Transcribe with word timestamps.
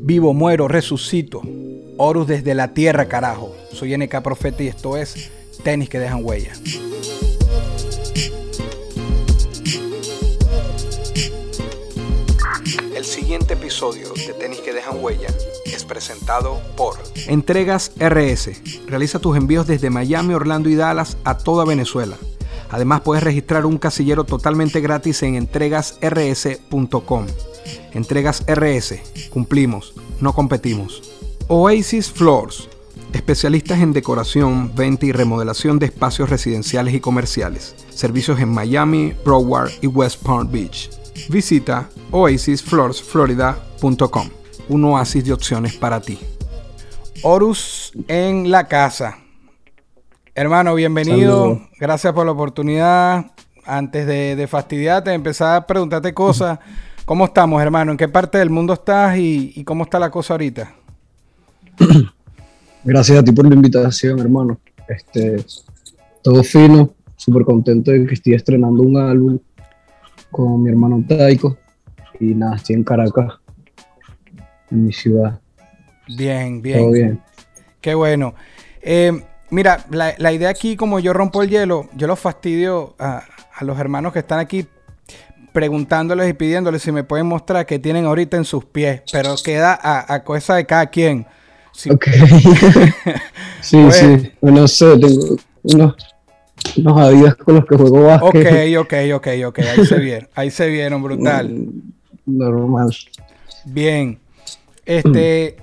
Vivo, 0.00 0.32
muero, 0.32 0.68
resucito. 0.68 1.42
Horus 1.96 2.28
desde 2.28 2.54
la 2.54 2.72
tierra, 2.72 3.08
carajo. 3.08 3.54
Soy 3.72 3.96
NK 3.96 4.22
Profeta 4.22 4.62
y 4.62 4.68
esto 4.68 4.96
es 4.96 5.30
Tenis 5.64 5.88
que 5.88 5.98
dejan 5.98 6.24
huella. 6.24 6.52
El 12.94 13.04
siguiente 13.04 13.54
episodio 13.54 14.12
de 14.14 14.34
Tenis 14.34 14.60
que 14.60 14.72
dejan 14.72 15.02
huella 15.02 15.28
es 15.64 15.84
presentado 15.84 16.60
por 16.76 16.94
Entregas 17.26 17.90
RS. 17.98 18.86
Realiza 18.86 19.18
tus 19.18 19.36
envíos 19.36 19.66
desde 19.66 19.90
Miami, 19.90 20.34
Orlando 20.34 20.68
y 20.68 20.76
Dallas 20.76 21.16
a 21.24 21.36
toda 21.38 21.64
Venezuela. 21.64 22.16
Además 22.70 23.00
puedes 23.00 23.24
registrar 23.24 23.66
un 23.66 23.78
casillero 23.78 24.24
totalmente 24.24 24.80
gratis 24.80 25.22
en 25.22 25.36
entregasrs.com. 25.36 27.26
Entregas 27.92 28.44
RS. 28.46 29.28
Cumplimos, 29.30 29.94
no 30.20 30.32
competimos. 30.32 31.02
Oasis 31.48 32.10
Floors. 32.10 32.68
Especialistas 33.12 33.80
en 33.80 33.92
decoración, 33.94 34.74
venta 34.74 35.06
y 35.06 35.12
remodelación 35.12 35.78
de 35.78 35.86
espacios 35.86 36.28
residenciales 36.28 36.92
y 36.92 37.00
comerciales. 37.00 37.74
Servicios 37.88 38.38
en 38.40 38.50
Miami, 38.50 39.14
Broward 39.24 39.70
y 39.80 39.86
West 39.86 40.22
Palm 40.22 40.52
Beach. 40.52 40.90
Visita 41.30 41.88
oasisfloorsflorida.com. 42.10 44.28
Un 44.68 44.84
oasis 44.84 45.24
de 45.24 45.32
opciones 45.32 45.74
para 45.74 46.02
ti. 46.02 46.18
Horus 47.22 47.92
en 48.08 48.50
la 48.50 48.68
casa. 48.68 49.16
Hermano, 50.38 50.76
bienvenido. 50.76 51.48
Saludos. 51.48 51.68
Gracias 51.80 52.12
por 52.12 52.24
la 52.24 52.30
oportunidad. 52.30 53.26
Antes 53.66 54.06
de, 54.06 54.36
de 54.36 54.46
fastidiarte, 54.46 55.12
empezar 55.12 55.56
a 55.56 55.66
preguntarte 55.66 56.14
cosas. 56.14 56.60
¿Cómo 57.04 57.24
estamos, 57.24 57.60
hermano? 57.60 57.90
¿En 57.90 57.98
qué 57.98 58.06
parte 58.06 58.38
del 58.38 58.48
mundo 58.48 58.72
estás 58.72 59.18
y, 59.18 59.52
y 59.56 59.64
cómo 59.64 59.82
está 59.82 59.98
la 59.98 60.12
cosa 60.12 60.34
ahorita? 60.34 60.72
Gracias 62.84 63.18
a 63.18 63.24
ti 63.24 63.32
por 63.32 63.48
la 63.48 63.56
invitación, 63.56 64.20
hermano. 64.20 64.60
Este, 64.88 65.44
todo 66.22 66.44
fino, 66.44 66.94
súper 67.16 67.42
contento 67.42 67.90
de 67.90 68.06
que 68.06 68.14
estoy 68.14 68.34
estrenando 68.34 68.84
un 68.84 68.96
álbum 68.96 69.40
con 70.30 70.62
mi 70.62 70.70
hermano 70.70 71.04
Taiko. 71.08 71.58
Y 72.20 72.26
nada, 72.26 72.54
estoy 72.54 72.76
en 72.76 72.84
Caracas, 72.84 73.32
en 74.70 74.84
mi 74.84 74.92
ciudad. 74.92 75.40
Bien, 76.16 76.62
bien. 76.62 76.78
Todo 76.78 76.92
bien. 76.92 77.20
Qué 77.80 77.96
bueno. 77.96 78.34
Eh, 78.80 79.20
mira, 79.50 79.84
la, 79.90 80.14
la 80.18 80.32
idea 80.32 80.48
aquí, 80.50 80.76
como 80.76 81.00
yo 81.00 81.12
rompo 81.12 81.42
el 81.42 81.50
hielo, 81.50 81.88
yo 81.94 82.06
los 82.06 82.18
fastidio 82.18 82.94
a, 82.98 83.22
a 83.54 83.64
los 83.64 83.78
hermanos 83.78 84.12
que 84.12 84.18
están 84.20 84.38
aquí 84.38 84.66
preguntándoles 85.52 86.28
y 86.30 86.34
pidiéndoles 86.34 86.82
si 86.82 86.92
me 86.92 87.04
pueden 87.04 87.26
mostrar 87.26 87.66
qué 87.66 87.78
tienen 87.78 88.04
ahorita 88.04 88.36
en 88.36 88.44
sus 88.44 88.64
pies, 88.64 89.02
pero 89.10 89.34
queda 89.42 89.78
a, 89.80 90.12
a 90.14 90.22
cosa 90.24 90.54
de 90.56 90.66
cada 90.66 90.86
quien. 90.86 91.26
Si- 91.72 91.90
Ok. 91.90 92.06
sí, 93.60 93.82
Pues- 93.82 93.96
sí. 93.96 94.32
No 94.42 94.68
sé, 94.68 94.98
tengo 94.98 95.36
unos, 95.62 95.94
unos 96.76 97.00
Adidas 97.00 97.36
con 97.36 97.54
los 97.56 97.64
que 97.66 97.76
juego 97.76 97.98
Ok, 98.20 98.34
básquet. 98.34 98.76
ok, 98.78 98.94
ok, 99.14 99.28
ok. 99.46 99.58
Ahí 99.60 99.86
se 99.86 99.98
vieron. 99.98 100.28
Ahí 100.34 100.50
se 100.50 100.68
vieron, 100.68 101.02
brutal. 101.02 101.68
Normal. 102.26 102.94
Bien. 103.64 104.18
Este, 104.84 105.56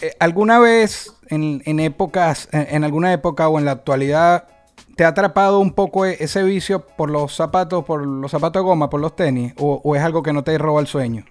eh, 0.00 0.12
¿alguna 0.18 0.58
vez 0.58 1.12
en, 1.28 1.62
en 1.64 1.80
épocas, 1.80 2.48
en, 2.52 2.66
en 2.70 2.84
alguna 2.84 3.12
época 3.12 3.48
o 3.48 3.58
en 3.58 3.64
la 3.64 3.72
actualidad, 3.72 4.44
te 4.96 5.04
ha 5.04 5.08
atrapado 5.08 5.60
un 5.60 5.72
poco 5.72 6.06
e- 6.06 6.16
ese 6.20 6.42
vicio 6.42 6.80
por 6.80 7.10
los 7.10 7.34
zapatos, 7.34 7.84
por 7.84 8.04
los 8.06 8.30
zapatos 8.30 8.62
de 8.62 8.64
goma, 8.64 8.90
por 8.90 9.00
los 9.00 9.14
tenis? 9.14 9.52
¿O, 9.58 9.80
o 9.82 9.96
es 9.96 10.02
algo 10.02 10.22
que 10.22 10.32
no 10.32 10.42
te 10.42 10.56
roba 10.58 10.80
el 10.80 10.86
sueño? 10.86 11.24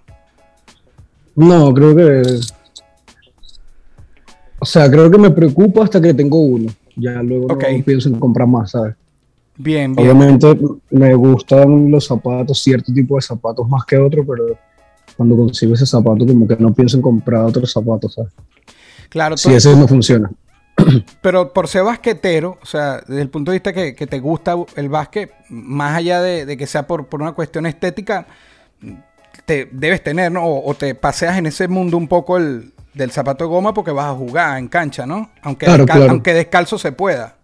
No, 1.36 1.72
creo 1.72 1.94
que. 1.94 2.22
O 4.58 4.64
sea, 4.64 4.90
creo 4.90 5.10
que 5.10 5.18
me 5.18 5.30
preocupa 5.30 5.84
hasta 5.84 6.00
que 6.00 6.12
tengo 6.12 6.40
uno. 6.40 6.68
Ya 6.96 7.22
luego 7.22 7.46
no 7.46 7.84
pienso 7.84 8.08
en 8.08 8.18
comprar 8.18 8.48
más, 8.48 8.72
¿sabes? 8.72 8.96
Bien, 9.56 9.94
bien. 9.94 10.08
Obviamente 10.08 10.58
me 10.90 11.14
gustan 11.14 11.90
los 11.90 12.06
zapatos, 12.06 12.60
cierto 12.60 12.92
tipo 12.92 13.16
de 13.16 13.22
zapatos 13.22 13.68
más 13.68 13.84
que 13.84 13.96
otro, 13.98 14.24
pero 14.26 14.56
cuando 15.16 15.36
consigo 15.36 15.74
ese 15.74 15.86
zapato, 15.86 16.26
como 16.26 16.46
que 16.46 16.56
no 16.56 16.72
pienso 16.72 16.96
en 16.96 17.02
comprar 17.02 17.44
otros 17.44 17.72
zapatos, 17.72 18.14
¿sabes? 18.14 18.32
Claro, 19.08 19.36
Si 19.36 19.48
to- 19.48 19.56
ese 19.56 19.74
no 19.76 19.86
funciona. 19.88 20.30
pero 21.22 21.52
por 21.52 21.66
ser 21.68 21.82
basquetero, 21.84 22.58
o 22.62 22.66
sea, 22.66 23.00
desde 23.06 23.22
el 23.22 23.28
punto 23.30 23.50
de 23.50 23.56
vista 23.56 23.72
que, 23.72 23.94
que 23.94 24.06
te 24.06 24.20
gusta 24.20 24.54
el 24.76 24.88
básquet, 24.88 25.32
más 25.48 25.96
allá 25.96 26.20
de, 26.22 26.46
de 26.46 26.56
que 26.56 26.66
sea 26.66 26.86
por, 26.86 27.06
por 27.06 27.20
una 27.22 27.32
cuestión 27.32 27.66
estética, 27.66 28.26
te 29.44 29.68
debes 29.72 30.02
tener, 30.04 30.30
¿no? 30.30 30.44
O, 30.44 30.70
o 30.70 30.74
te 30.74 30.94
paseas 30.94 31.36
en 31.38 31.46
ese 31.46 31.66
mundo 31.68 31.96
un 31.96 32.06
poco 32.06 32.36
el, 32.36 32.72
del 32.94 33.10
zapato 33.10 33.44
de 33.44 33.50
goma 33.50 33.74
porque 33.74 33.90
vas 33.90 34.06
a 34.06 34.14
jugar 34.14 34.58
en 34.58 34.68
cancha, 34.68 35.04
¿no? 35.06 35.30
Aunque, 35.42 35.66
Claro, 35.66 35.84
descal- 35.84 35.96
claro. 35.96 36.10
aunque 36.12 36.34
descalzo 36.34 36.78
se 36.78 36.92
pueda. 36.92 37.34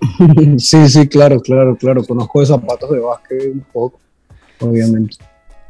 sí, 0.58 0.88
sí, 0.88 1.08
claro, 1.08 1.40
claro, 1.40 1.76
claro. 1.76 2.04
Conozco 2.04 2.40
de 2.40 2.46
zapatos 2.46 2.90
de 2.90 3.00
básquet 3.00 3.52
un 3.52 3.66
poco, 3.72 3.98
obviamente. 4.60 5.16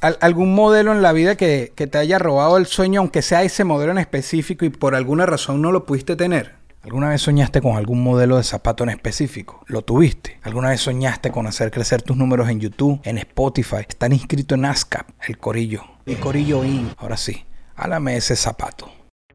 Al- 0.00 0.18
¿Algún 0.20 0.54
modelo 0.54 0.92
en 0.92 1.02
la 1.02 1.12
vida 1.12 1.36
que, 1.36 1.72
que 1.74 1.86
te 1.86 1.98
haya 1.98 2.18
robado 2.18 2.56
el 2.56 2.66
sueño, 2.66 3.00
aunque 3.00 3.22
sea 3.22 3.42
ese 3.42 3.64
modelo 3.64 3.92
en 3.92 3.98
específico 3.98 4.64
y 4.64 4.70
por 4.70 4.94
alguna 4.94 5.26
razón 5.26 5.60
no 5.60 5.72
lo 5.72 5.84
pudiste 5.84 6.16
tener? 6.16 6.58
¿Alguna 6.82 7.10
vez 7.10 7.20
soñaste 7.20 7.60
con 7.60 7.76
algún 7.76 8.02
modelo 8.02 8.38
de 8.38 8.42
zapato 8.42 8.84
en 8.84 8.90
específico? 8.90 9.62
¿Lo 9.66 9.82
tuviste? 9.82 10.38
¿Alguna 10.42 10.70
vez 10.70 10.80
soñaste 10.80 11.30
con 11.30 11.46
hacer 11.46 11.70
crecer 11.70 12.00
tus 12.00 12.16
números 12.16 12.48
en 12.48 12.58
YouTube, 12.60 13.00
en 13.04 13.18
Spotify? 13.18 13.84
Estar 13.86 14.10
inscrito 14.12 14.54
en 14.54 14.64
ASCAP, 14.64 15.06
el 15.28 15.36
Corillo. 15.36 15.82
El 16.06 16.16
Corillo 16.16 16.64
IN. 16.64 16.88
Ahora 16.96 17.18
sí, 17.18 17.44
háblame 17.76 18.12
de 18.12 18.18
ese 18.18 18.34
zapato. 18.34 18.90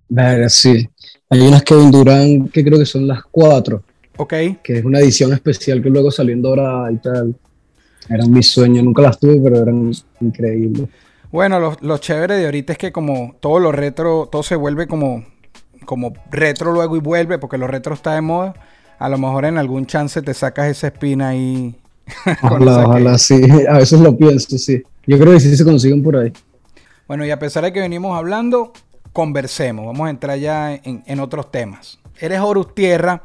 Verga, 0.10 0.50
sí. 0.50 0.90
Hay 1.30 1.42
unas 1.42 1.62
Kevin 1.62 1.92
Durant 1.92 2.52
que 2.52 2.64
creo 2.64 2.80
que 2.80 2.86
son 2.86 3.06
las 3.08 3.22
cuatro, 3.30 3.84
¿Ok? 4.18 4.34
que 4.64 4.80
es 4.80 4.84
una 4.86 5.00
edición 5.00 5.32
especial 5.34 5.84
que 5.84 5.90
luego 5.92 6.10
salió 6.10 6.34
en 6.34 6.42
Dorada 6.42 6.92
y 6.92 6.98
tal. 6.98 7.36
Eran 8.10 8.32
mis 8.32 8.50
sueños, 8.50 8.84
nunca 8.84 9.02
las 9.02 9.20
tuve, 9.20 9.40
pero 9.44 9.62
eran 9.62 9.92
increíbles. 10.22 10.88
Bueno, 11.32 11.60
lo, 11.60 11.76
lo 11.82 11.98
chévere 11.98 12.36
de 12.36 12.46
ahorita 12.46 12.74
es 12.74 12.80
que 12.80 12.92
como 12.92 13.36
todo 13.40 13.60
lo 13.60 13.72
retro, 13.72 14.30
todo 14.32 14.44
se 14.44 14.56
vuelve 14.56 14.88
como, 14.88 15.26
como 15.86 16.14
retro 16.32 16.72
luego 16.72 16.96
y 16.96 17.00
vuelve, 17.00 17.40
porque 17.40 17.58
lo 17.58 17.68
retro 17.68 17.94
está 17.94 18.14
de 18.14 18.22
moda. 18.22 18.54
A 19.00 19.10
lo 19.10 19.18
mejor 19.18 19.46
en 19.46 19.58
algún 19.58 19.86
chance 19.86 20.22
te 20.22 20.34
sacas 20.34 20.68
esa 20.68 20.88
espina 20.88 21.30
ahí. 21.30 21.76
Ojalá, 22.44 22.88
ojalá, 22.88 23.18
sí. 23.18 23.42
A 23.68 23.80
veces 23.80 24.00
lo 24.00 24.16
pienso, 24.16 24.58
sí. 24.58 24.84
Yo 25.08 25.18
creo 25.18 25.34
que 25.34 25.40
sí 25.40 25.56
se 25.58 25.66
consiguen 25.66 26.04
por 26.04 26.16
ahí. 26.16 26.32
Bueno, 27.08 27.26
y 27.26 27.32
a 27.32 27.40
pesar 27.40 27.64
de 27.64 27.74
que 27.74 27.80
venimos 27.80 28.16
hablando, 28.18 28.74
conversemos. 29.12 29.86
Vamos 29.88 30.08
a 30.08 30.10
entrar 30.12 30.38
ya 30.38 30.76
en, 30.76 31.04
en 31.06 31.20
otros 31.20 31.52
temas. 31.52 32.00
Eres 32.20 32.40
Horus 32.40 32.74
Tierra, 32.74 33.24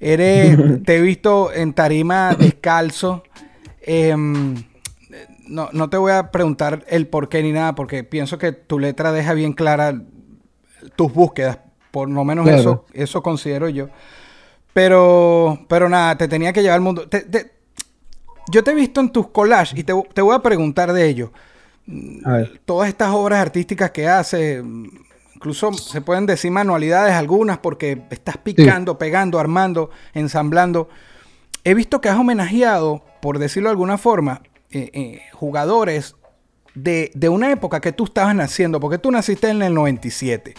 eres, 0.00 0.82
te 0.84 0.96
he 0.96 1.00
visto 1.00 1.52
en 1.52 1.72
tarima 1.72 2.34
descalzo. 2.34 3.22
Em, 3.86 4.54
no, 5.48 5.68
no 5.72 5.88
te 5.88 5.96
voy 5.96 6.12
a 6.12 6.30
preguntar 6.30 6.84
el 6.88 7.06
por 7.06 7.28
qué 7.28 7.42
ni 7.42 7.52
nada, 7.52 7.74
porque 7.74 8.04
pienso 8.04 8.36
que 8.38 8.52
tu 8.52 8.78
letra 8.78 9.12
deja 9.12 9.32
bien 9.32 9.52
clara 9.52 10.02
tus 10.96 11.12
búsquedas. 11.12 11.58
Por 11.90 12.10
lo 12.10 12.24
menos 12.24 12.44
Claro. 12.44 12.60
eso, 12.60 12.84
eso 12.92 13.22
considero 13.22 13.68
yo. 13.68 13.88
Pero, 14.72 15.58
pero 15.68 15.88
nada, 15.88 16.18
te 16.18 16.28
tenía 16.28 16.52
que 16.52 16.60
llevar 16.62 16.76
al 16.76 16.82
mundo. 16.82 17.08
Te- 17.08 17.22
te- 17.22 17.52
yo 18.50 18.62
te 18.62 18.72
he 18.72 18.74
visto 18.74 19.00
en 19.00 19.10
tus 19.10 19.28
collages 19.28 19.78
y 19.78 19.84
te, 19.84 19.92
te 20.12 20.20
voy 20.22 20.34
a 20.34 20.40
preguntar 20.40 20.92
de 20.92 21.06
ello 21.08 21.32
A 22.24 22.32
ver. 22.32 22.60
todas 22.64 22.88
estas 22.88 23.10
obras 23.10 23.40
artísticas 23.40 23.90
que 23.90 24.06
hace, 24.08 24.62
mm, 24.62 24.86
incluso 25.36 25.72
se 25.72 26.00
pueden 26.00 26.26
decir 26.26 26.50
manualidades 26.50 27.14
algunas 27.14 27.58
porque 27.58 28.02
estás 28.10 28.36
picando, 28.36 28.98
pegando, 28.98 29.38
armando, 29.38 29.90
ensamblando. 30.12 30.88
He 31.68 31.74
visto 31.74 32.00
que 32.00 32.08
has 32.08 32.16
homenajeado, 32.16 33.02
por 33.20 33.40
decirlo 33.40 33.68
de 33.68 33.72
alguna 33.72 33.98
forma, 33.98 34.40
eh, 34.70 34.88
eh, 34.92 35.20
jugadores 35.32 36.14
de, 36.76 37.10
de 37.14 37.28
una 37.28 37.50
época 37.50 37.80
que 37.80 37.90
tú 37.90 38.04
estabas 38.04 38.36
naciendo, 38.36 38.78
porque 38.78 38.98
tú 38.98 39.10
naciste 39.10 39.48
en 39.50 39.62
el 39.62 39.74
97. 39.74 40.54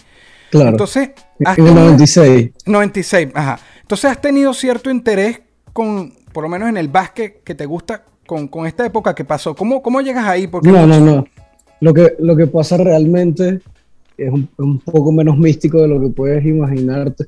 Claro. 0.52 0.70
Entonces, 0.72 1.12
en 1.40 1.48
el 1.48 1.56
tenido- 1.56 1.76
96. 1.76 2.52
96, 2.66 3.30
ajá. 3.34 3.60
Entonces 3.82 4.12
has 4.12 4.20
tenido 4.20 4.54
cierto 4.54 4.90
interés 4.92 5.40
con, 5.72 6.14
por 6.34 6.44
lo 6.44 6.50
menos 6.50 6.68
en 6.68 6.76
el 6.76 6.90
básquet 6.90 7.42
que 7.44 7.56
te 7.56 7.66
gusta, 7.66 8.04
con, 8.26 8.50
con 8.50 8.68
esta 8.68 8.86
época 8.86 9.16
que 9.16 9.24
pasó. 9.24 9.56
¿Cómo, 9.56 9.82
cómo 9.82 10.02
llegas 10.02 10.26
ahí? 10.26 10.48
Porque 10.48 10.70
No, 10.70 10.86
no, 10.86 11.00
no. 11.00 11.26
Lo 11.80 11.94
que, 11.94 12.16
lo 12.20 12.36
que 12.36 12.48
pasa 12.48 12.76
realmente 12.76 13.62
es 14.18 14.30
un, 14.30 14.50
un 14.58 14.80
poco 14.80 15.14
menos 15.14 15.38
místico 15.38 15.82
de 15.82 15.88
lo 15.88 16.02
que 16.02 16.10
puedes 16.10 16.44
imaginarte, 16.44 17.28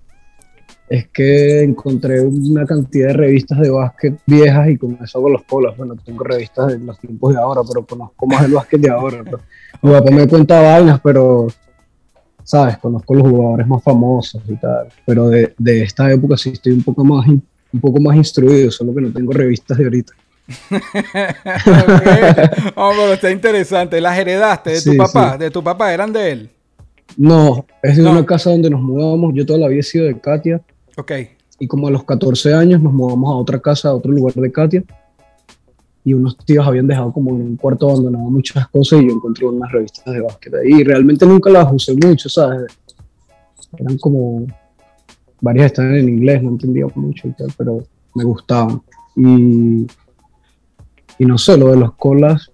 es 0.90 1.08
que 1.10 1.62
encontré 1.64 2.20
una 2.22 2.66
cantidad 2.66 3.08
de 3.08 3.14
revistas 3.14 3.60
de 3.60 3.70
básquet 3.70 4.20
viejas 4.26 4.70
y 4.70 4.78
con 4.78 4.98
eso 5.04 5.20
hago 5.20 5.30
los 5.30 5.44
colas. 5.44 5.78
Bueno, 5.78 5.96
tengo 6.04 6.24
revistas 6.24 6.68
de 6.68 6.80
los 6.80 7.00
tiempos 7.00 7.34
de 7.34 7.40
ahora, 7.40 7.62
pero 7.68 7.86
conozco 7.86 8.26
más 8.26 8.44
el 8.46 8.54
básquet 8.54 8.82
de 8.82 8.90
ahora. 8.90 9.24
¿no? 9.24 9.38
Mi 9.84 9.92
papá 9.92 10.12
me 10.12 10.28
cuenta 10.28 10.60
vainas, 10.62 11.00
pero, 11.04 11.48
¿sabes? 12.44 12.78
Conozco 12.80 13.14
los 13.14 13.28
jugadores 13.30 13.68
más 13.68 13.84
famosos 13.84 14.42
y 14.48 14.56
tal. 14.56 14.88
Pero 15.06 15.30
de, 15.30 15.54
de 15.58 15.84
esta 15.84 16.12
época 16.12 16.36
sí 16.38 16.50
estoy 16.50 16.72
un 16.74 16.84
poco 16.84 17.04
más 17.04 17.28
un 17.72 17.80
poco 17.82 18.02
más 18.02 18.16
instruido, 18.16 18.72
solo 18.72 18.96
que 18.96 19.02
no 19.02 19.12
tengo 19.14 19.32
revistas 19.32 19.78
de 19.78 19.84
ahorita. 19.84 20.14
Ok. 21.30 22.72
Oh, 22.76 22.92
pero 22.96 23.14
está 23.14 23.30
interesante. 23.32 24.02
¿Las 24.02 24.18
heredaste 24.18 24.72
de 24.72 24.82
tu 24.82 24.92
Sí, 24.92 24.98
papá? 24.98 25.34
sí. 25.34 25.38
¿De 25.40 25.52
tu 25.52 25.64
papá? 25.64 25.94
¿Eran 25.94 26.12
de 26.12 26.32
él? 26.32 26.50
No, 27.18 27.66
es 27.84 27.98
de 27.98 28.04
No. 28.04 28.12
una 28.12 28.26
casa 28.26 28.50
donde 28.50 28.70
nos 28.70 28.82
mudamos. 28.82 29.34
Yo 29.36 29.46
toda 29.46 29.60
la 29.60 29.68
vida 29.68 29.82
he 29.82 29.84
sido 29.84 30.06
de 30.06 30.20
Katia 30.20 30.62
Ok. 31.00 31.12
y 31.60 31.68
como 31.68 31.88
a 31.88 31.92
los 31.92 32.04
14 32.04 32.54
años 32.54 32.82
nos 32.82 32.94
mudamos 32.94 33.30
a 33.32 33.36
otra 33.36 33.60
casa, 33.60 33.90
a 33.90 33.94
otro 33.96 34.12
lugar 34.12 34.34
de 34.34 34.52
Katia. 34.52 34.84
Y 36.06 36.14
unos 36.14 36.38
tíos 36.38 36.66
habían 36.66 36.88
dejado 36.88 37.12
como 37.12 37.32
en 37.32 37.42
un 37.42 37.56
cuarto 37.58 37.90
abandonado 37.90 38.26
muchas 38.30 38.68
cosas 38.70 39.02
y 39.02 39.08
yo 39.08 39.14
encontré 39.14 39.46
unas 39.46 39.72
revistas 39.72 40.06
de 40.14 40.22
básquet 40.22 40.54
ahí. 40.56 40.80
Y 40.80 40.84
realmente 40.84 41.26
nunca 41.26 41.50
las 41.50 41.72
usé 41.72 41.94
mucho, 41.94 42.30
¿sabes? 42.30 42.72
Eran 43.78 43.98
como. 43.98 44.48
Varias 45.42 45.68
estaban 45.68 45.96
en 45.96 46.10
inglés, 46.10 46.42
no 46.44 46.50
entendía 46.50 46.86
mucho 46.96 47.28
y 47.28 47.32
tal, 47.32 47.54
pero 47.58 47.84
me 48.16 48.24
gustaban. 48.24 48.82
Y. 49.16 49.86
Y 51.18 51.26
no 51.26 51.38
sé, 51.38 51.58
lo 51.58 51.72
de 51.72 51.78
los 51.78 51.94
colas 51.96 52.50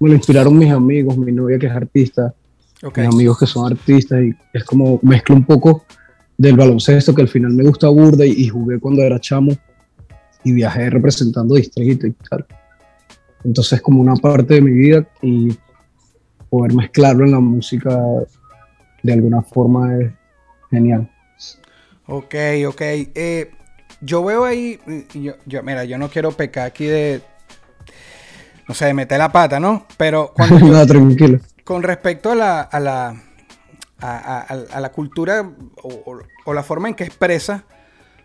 me 0.00 0.08
lo 0.08 0.14
inspiraron 0.14 0.56
mis 0.58 0.72
amigos, 0.72 1.16
mi 1.18 1.30
novia 1.30 1.58
que 1.58 1.66
es 1.66 1.72
artista 1.72 2.34
Ok. 2.82 2.98
mis 2.98 3.08
amigos 3.08 3.38
que 3.38 3.46
son 3.46 3.70
artistas 3.70 4.22
y 4.22 4.34
es 4.54 4.64
como 4.64 4.98
mezclo 5.02 5.36
un 5.36 5.44
poco 5.44 5.84
del 6.40 6.56
baloncesto 6.56 7.14
que 7.14 7.20
al 7.20 7.28
final 7.28 7.52
me 7.52 7.64
gusta 7.64 7.88
burda 7.88 8.24
y, 8.24 8.30
y 8.32 8.48
jugué 8.48 8.78
cuando 8.80 9.02
era 9.02 9.20
chamo 9.20 9.52
y 10.42 10.52
viajé 10.52 10.88
representando 10.88 11.54
distrito 11.54 12.06
y 12.06 12.12
tal. 12.12 12.46
Entonces 13.44 13.82
como 13.82 14.00
una 14.00 14.14
parte 14.16 14.54
de 14.54 14.60
mi 14.62 14.70
vida 14.70 15.06
y 15.20 15.54
poder 16.48 16.72
mezclarlo 16.72 17.26
en 17.26 17.32
la 17.32 17.40
música 17.40 18.00
de 19.02 19.12
alguna 19.12 19.42
forma 19.42 19.94
es 19.98 20.10
genial. 20.70 21.10
Ok, 22.06 22.34
ok. 22.68 22.80
Eh, 22.80 23.50
yo 24.00 24.24
veo 24.24 24.44
ahí, 24.46 24.78
yo, 25.14 25.34
yo- 25.44 25.62
mira, 25.62 25.84
yo 25.84 25.98
no 25.98 26.08
quiero 26.08 26.32
pecar 26.32 26.66
aquí 26.66 26.86
de, 26.86 27.20
no 28.66 28.74
sé, 28.74 28.86
de 28.86 28.94
meter 28.94 29.18
la 29.18 29.30
pata, 29.30 29.60
¿no? 29.60 29.86
Pero 29.98 30.32
cuando 30.34 30.58
yo- 30.66 30.86
tranquilo. 30.86 31.38
con 31.64 31.82
respecto 31.82 32.30
a 32.32 32.34
la, 32.34 32.60
a 32.62 32.80
la, 32.80 33.22
a, 34.00 34.38
a- 34.48 34.76
a- 34.76 34.80
la 34.80 34.92
cultura 34.92 35.50
o, 35.82 36.18
o- 36.46 36.54
la 36.54 36.62
forma 36.62 36.88
en 36.88 36.94
que 36.94 37.04
expresa, 37.04 37.64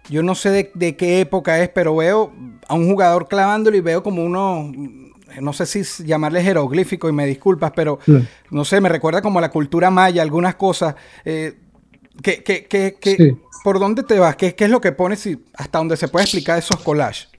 yo 0.10 0.24
no 0.24 0.36
sé 0.36 0.50
de, 0.52 0.72
de 0.74 0.96
qué 0.96 1.20
época 1.22 1.62
es, 1.62 1.70
pero 1.70 1.96
veo 1.96 2.32
a 2.68 2.74
un 2.76 2.90
jugador 2.90 3.28
clavándolo 3.28 3.76
y 3.78 3.82
veo 3.82 4.04
como 4.04 4.24
uno, 4.24 4.72
no 5.42 5.54
sé 5.54 5.66
si 5.66 6.04
llamarle 6.06 6.42
jeroglífico 6.44 7.10
y 7.10 7.12
me 7.12 7.26
disculpas, 7.26 7.72
pero 7.76 7.98
Claro. 7.98 8.24
no 8.52 8.66
sé, 8.66 8.80
me 8.82 8.90
recuerda 8.90 9.22
como 9.22 9.40
a 9.40 9.42
la 9.42 9.52
cultura 9.52 9.90
maya, 9.92 10.22
algunas 10.22 10.56
cosas. 10.56 10.96
Eh, 11.24 11.56
¿qué- 12.22 12.44
qué- 12.44 12.66
qué- 12.70 12.98
qué- 13.00 13.16
Sí. 13.18 13.38
¿Por 13.64 13.80
dónde 13.80 14.04
te 14.04 14.20
vas? 14.20 14.36
¿Qué, 14.36 14.54
qué 14.54 14.66
es 14.66 14.70
lo 14.70 14.80
que 14.80 14.92
pones 14.92 15.26
y 15.26 15.44
hasta 15.56 15.80
donde 15.80 15.98
se 15.98 16.08
puede 16.08 16.26
explicar 16.26 16.60
esos 16.60 16.80
collages? 16.82 17.30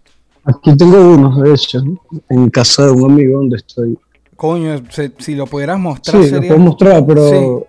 Aquí 0.44 0.76
tengo 0.76 0.98
unos, 1.12 1.40
de 1.40 1.54
hecho, 1.54 1.80
en 2.28 2.50
casa 2.50 2.86
de 2.86 2.90
un 2.90 3.12
amigo 3.12 3.38
donde 3.38 3.56
estoy. 3.58 3.96
Coño, 4.34 4.82
se- 4.90 5.12
si 5.18 5.36
lo 5.36 5.46
pudieras 5.46 5.78
mostrar 5.78 6.16
Sí, 6.16 6.30
lo 6.30 6.36
sería... 6.36 6.48
puedo 6.50 6.60
mostrar, 6.60 7.06
pero 7.06 7.30
Sí. 7.30 7.64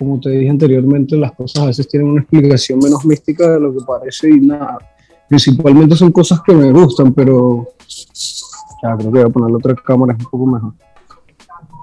Como 0.00 0.18
te 0.18 0.30
dije 0.30 0.48
anteriormente, 0.48 1.14
las 1.14 1.32
cosas 1.32 1.62
a 1.62 1.66
veces 1.66 1.86
tienen 1.86 2.08
una 2.08 2.22
explicación 2.22 2.78
menos 2.78 3.04
mística 3.04 3.50
de 3.50 3.60
lo 3.60 3.70
que 3.70 3.84
parece 3.86 4.30
y 4.30 4.40
nada. 4.40 4.78
Principalmente 5.28 5.94
son 5.94 6.10
cosas 6.10 6.40
que 6.40 6.54
me 6.54 6.72
gustan, 6.72 7.12
pero 7.12 7.68
ya 8.82 8.96
creo 8.96 9.12
que 9.12 9.18
voy 9.18 9.20
a 9.20 9.28
poner 9.28 9.50
la 9.50 9.58
otra 9.58 9.74
cámara, 9.74 10.14
es 10.14 10.24
un 10.24 10.30
poco 10.30 10.46
mejor. 10.46 10.72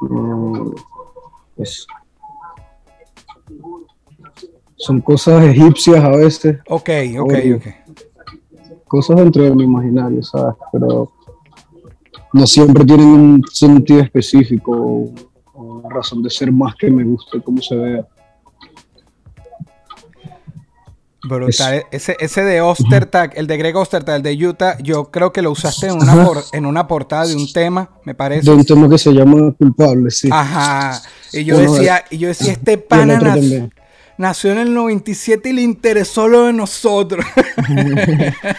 Mm, 0.02 0.72
eso. 1.58 1.86
Son 4.78 5.00
cosas 5.02 5.44
egipcias 5.46 6.04
a 6.04 6.10
veces, 6.10 6.58
Ok, 6.70 6.90
ok, 7.20 7.34
ok. 7.58 7.68
cosas 8.88 9.18
dentro 9.18 9.44
de 9.44 9.54
mi 9.54 9.66
imaginario, 9.66 10.24
¿sabes? 10.24 10.56
Pero 10.72 11.12
no 12.34 12.48
siempre 12.48 12.84
tienen 12.84 13.08
un 13.10 13.44
sentido 13.52 14.00
específico 14.00 15.12
razón 15.90 16.22
de 16.24 16.30
ser 16.30 16.52
más 16.52 16.76
que 16.76 16.90
me 16.92 17.04
guste 17.04 17.42
cómo 17.42 17.62
se 17.62 17.76
vea. 17.76 18.06
Brutal. 21.24 21.84
Ese, 21.92 22.16
ese 22.20 22.44
de 22.44 22.62
Ostertag, 22.62 23.34
el 23.36 23.48
de 23.48 23.58
Greg 23.58 23.76
Ostertag, 23.76 24.16
el 24.18 24.24
de 24.24 24.48
Utah, 24.48 24.78
yo 24.82 25.12
creo 25.12 25.34
que 25.34 25.42
lo 25.42 25.52
usaste 25.52 25.88
en 25.88 25.96
una, 26.02 26.26
por- 26.26 26.44
en 26.54 26.66
una 26.66 26.88
portada 26.88 27.26
de 27.26 27.36
un 27.36 27.52
tema, 27.52 27.90
me 28.06 28.16
parece. 28.16 28.50
De 28.50 28.56
un 28.56 28.64
tema 28.64 28.88
que 28.88 28.98
se 28.98 29.12
llama 29.12 29.52
Culpable, 29.58 30.10
sí. 30.10 30.30
Ajá. 30.32 31.02
Y 31.34 31.44
yo 31.44 31.58
decía, 31.58 32.06
y 32.10 32.18
yo 32.20 32.30
decía, 32.30 32.54
este 32.54 32.72
y 32.72 32.74
el 32.76 32.84
pana. 32.84 33.20
Nació 34.18 34.52
en 34.52 34.60
el 34.60 34.74
97 34.74 35.50
y 35.50 35.54
le 35.54 35.62
interesó 35.62 36.28
lo 36.28 36.46
de 36.46 36.54
nosotros. 36.54 37.26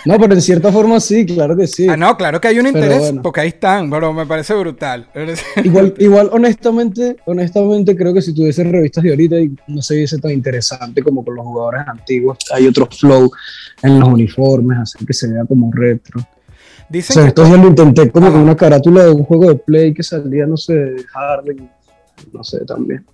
No, 0.05 0.19
pero 0.19 0.35
en 0.35 0.43
cierta 0.43 0.73
forma 0.73 1.01
sí, 1.01 1.25
claro 1.25 1.57
que 1.57 1.67
sí. 1.67 1.89
ah, 1.89 1.97
no, 1.97 2.17
claro 2.17 2.41
que 2.41 2.49
hay 2.49 2.59
un 2.59 2.67
interés, 2.67 2.99
bueno. 2.99 3.23
porque 3.23 3.41
ahí 3.41 3.49
están, 3.49 3.91
pero 3.91 4.13
me 4.13 4.27
parece 4.27 4.55
brutal. 4.55 5.09
Igual, 5.65 5.95
igual 5.99 6.31
honestamente, 6.33 7.17
honestamente 7.27 7.97
creo 7.97 8.13
que 8.13 8.23
si 8.23 8.35
tuviese 8.35 8.65
revistas 8.65 9.05
de 9.05 9.11
ahorita 9.11 9.41
y 9.41 9.55
no 9.69 9.83
se 9.83 9.97
viese 9.97 10.19
tan 10.19 10.31
interesante 10.33 11.03
como 11.03 11.25
con 11.25 11.37
los 11.37 11.45
jugadores 11.45 11.83
antiguos, 11.87 12.39
hay 12.53 12.67
otro 12.67 12.87
flow 12.87 13.31
en 13.83 14.01
los 14.01 14.09
uniformes, 14.09 14.79
así 14.79 15.05
que 15.05 15.13
se 15.13 15.29
vea 15.29 15.45
como 15.45 15.71
retro. 15.73 16.21
O 16.21 16.27
Dicen 16.89 17.15
sea, 17.15 17.23
que 17.25 17.29
estos 17.29 17.49
días 17.49 17.61
lo 17.61 17.69
intenté 17.69 18.11
como 18.11 18.31
con 18.31 18.41
una 18.41 18.57
carátula 18.57 19.05
de 19.05 19.11
un 19.11 19.25
juego 19.25 19.49
de 19.49 19.57
play 19.57 19.93
que 19.93 20.03
salía, 20.03 20.47
no 20.47 20.57
sé, 20.57 20.75
de 20.75 21.05
Harden, 21.05 21.71
no 22.33 22.45
sé, 22.45 22.65
también. 22.65 23.05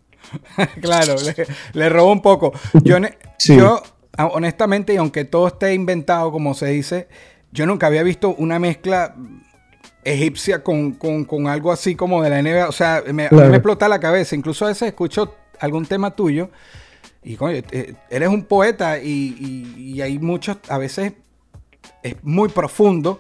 claro, 0.81 1.15
le, 1.17 1.47
le 1.73 1.89
robo 1.89 2.13
un 2.13 2.23
poco. 2.23 2.53
Yo, 2.83 2.97
Sí. 3.39 3.57
yo, 3.57 3.83
honestamente, 4.19 4.95
y 4.95 4.97
aunque 4.97 5.25
todo 5.25 5.49
esté 5.49 5.75
inventado, 5.75 6.31
como 6.33 6.55
se 6.55 6.67
dice, 6.67 7.09
yo 7.53 7.67
nunca 7.67 7.87
había 7.89 8.03
visto 8.03 8.35
una 8.37 8.59
mezcla 8.59 9.15
egipcia 10.05 10.63
con, 10.63 10.93
con- 10.93 11.25
con 11.25 11.47
algo 11.49 11.73
así 11.73 11.95
como 11.95 12.23
de 12.23 12.31
la 12.31 12.43
NBA. 12.43 12.69
O 12.69 12.73
sea, 12.73 13.03
me, 13.13 13.27
a 13.27 13.31
mí 13.31 13.37
Claro. 13.37 13.51
me 13.51 13.57
explota 13.57 13.89
la 13.89 14.01
cabeza. 14.01 14.35
Incluso 14.37 14.65
a 14.65 14.69
veces 14.69 14.89
escucho 14.89 15.35
algún 15.61 15.87
tema 15.87 16.15
tuyo 16.15 16.51
y, 17.23 17.37
coño, 17.37 17.63
eh, 17.71 17.95
eres 18.11 18.29
un 18.29 18.45
poeta 18.45 18.99
y, 18.99 19.09
y- 19.77 19.93
y 19.95 20.03
hay 20.03 20.19
muchos, 20.19 20.59
a 20.69 20.79
veces 20.79 21.15
es 22.03 22.17
muy 22.23 22.49
profundo. 22.51 23.19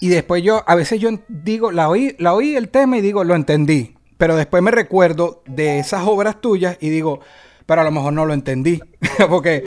Y 0.00 0.08
después 0.08 0.42
yo, 0.42 0.62
a 0.66 0.74
veces 0.74 1.00
yo 1.00 1.10
digo, 1.28 1.72
la 1.72 1.88
oí, 1.88 2.16
la 2.18 2.34
oí 2.34 2.54
el 2.56 2.68
tema 2.68 2.98
y 2.98 3.00
digo, 3.00 3.24
lo 3.24 3.34
entendí. 3.34 3.95
Pero 4.18 4.36
después 4.36 4.62
me 4.62 4.70
recuerdo 4.70 5.42
de 5.46 5.78
esas 5.78 6.06
obras 6.06 6.40
tuyas 6.40 6.78
y 6.80 6.88
digo, 6.88 7.20
pero 7.66 7.80
a 7.82 7.84
lo 7.84 7.90
mejor 7.90 8.12
no 8.12 8.24
lo 8.24 8.32
entendí. 8.34 8.80
Porque 9.28 9.64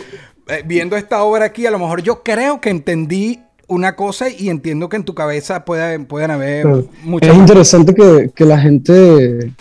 eh, 0.47 0.63
viendo 0.65 0.95
esta 0.95 1.23
obra 1.23 1.45
aquí, 1.45 1.65
a 1.65 1.71
lo 1.71 1.79
mejor 1.79 2.01
yo 2.01 2.23
creo 2.23 2.59
que 2.59 2.69
entendí 2.69 3.39
una 3.67 3.95
cosa 3.95 4.29
y 4.29 4.49
entiendo 4.49 4.89
que 4.89 4.97
en 4.97 5.03
tu 5.03 5.13
cabeza 5.13 5.63
puede- 5.63 5.99
pueden 5.99 6.31
haber 6.31 6.63
Pero 6.63 6.87
muchas 7.03 7.29
es 7.29 7.35
interesante 7.35 7.93
que, 7.93 8.31
que 8.33 8.45
la 8.45 8.57
gente 8.59 9.51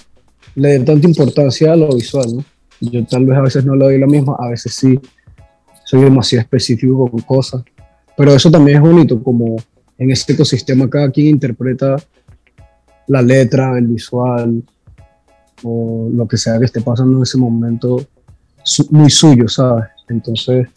le 0.54 0.68
dé 0.68 0.80
tanta 0.80 1.06
importancia 1.06 1.72
a 1.72 1.76
lo 1.76 1.94
visual, 1.94 2.36
¿no? 2.36 2.44
Yo 2.80 3.04
tal 3.04 3.26
vez 3.26 3.36
a 3.36 3.42
veces 3.42 3.64
no 3.64 3.74
le 3.76 3.84
doy 3.84 3.98
la 3.98 4.06
misma, 4.06 4.36
a 4.38 4.48
veces 4.48 4.72
sí. 4.72 4.98
Soy 5.84 6.02
demasiado 6.02 6.42
específico 6.42 7.10
con 7.10 7.20
cosas. 7.20 7.62
Pero 8.16 8.32
eso 8.34 8.50
también 8.50 8.78
es 8.78 8.82
bonito, 8.82 9.22
como 9.22 9.56
en 9.98 10.10
este 10.10 10.32
ecosistema 10.32 10.88
cada 10.88 11.10
quien 11.10 11.26
interpreta 11.28 11.96
la 13.08 13.20
letra, 13.22 13.76
el 13.78 13.86
visual, 13.86 14.62
o 15.62 16.08
lo 16.12 16.26
que 16.28 16.36
sea 16.36 16.58
que 16.58 16.64
esté 16.66 16.80
pasando 16.80 17.16
en 17.18 17.22
ese 17.22 17.38
momento, 17.38 18.04
su- 18.62 18.86
muy 18.90 19.10
suyo, 19.10 19.48
¿sabes? 19.48 19.84
Entonces, 20.08 20.68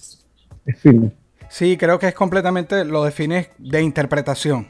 es 0.66 0.80
fino. 0.80 1.12
Sí, 1.50 1.76
creo 1.78 2.00
que 2.00 2.08
es 2.08 2.14
completamente, 2.14 2.86
lo 2.86 3.04
defines 3.04 3.50
de 3.58 3.82
interpretación. 3.82 4.68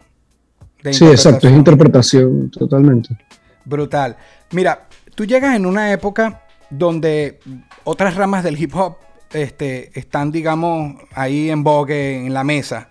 De 0.82 0.94
Sí, 0.94 1.06
exacto, 1.06 1.48
es 1.48 1.54
interpretación. 1.54 2.24
interpretación 2.24 2.52
totalmente. 2.52 3.18
Brutal. 3.66 4.18
Mira, 4.52 4.88
tú 5.16 5.26
llegas 5.26 5.56
en 5.56 5.66
una 5.68 5.92
época 5.92 6.42
donde 6.72 7.40
otras 7.84 8.16
ramas 8.16 8.44
del 8.44 8.60
hip 8.60 8.76
hop 8.76 8.96
este, 9.32 9.98
están, 9.98 10.32
digamos, 10.32 10.96
ahí 11.14 11.50
en 11.52 11.64
vogue, 11.64 12.26
en 12.26 12.34
la 12.34 12.44
mesa. 12.44 12.88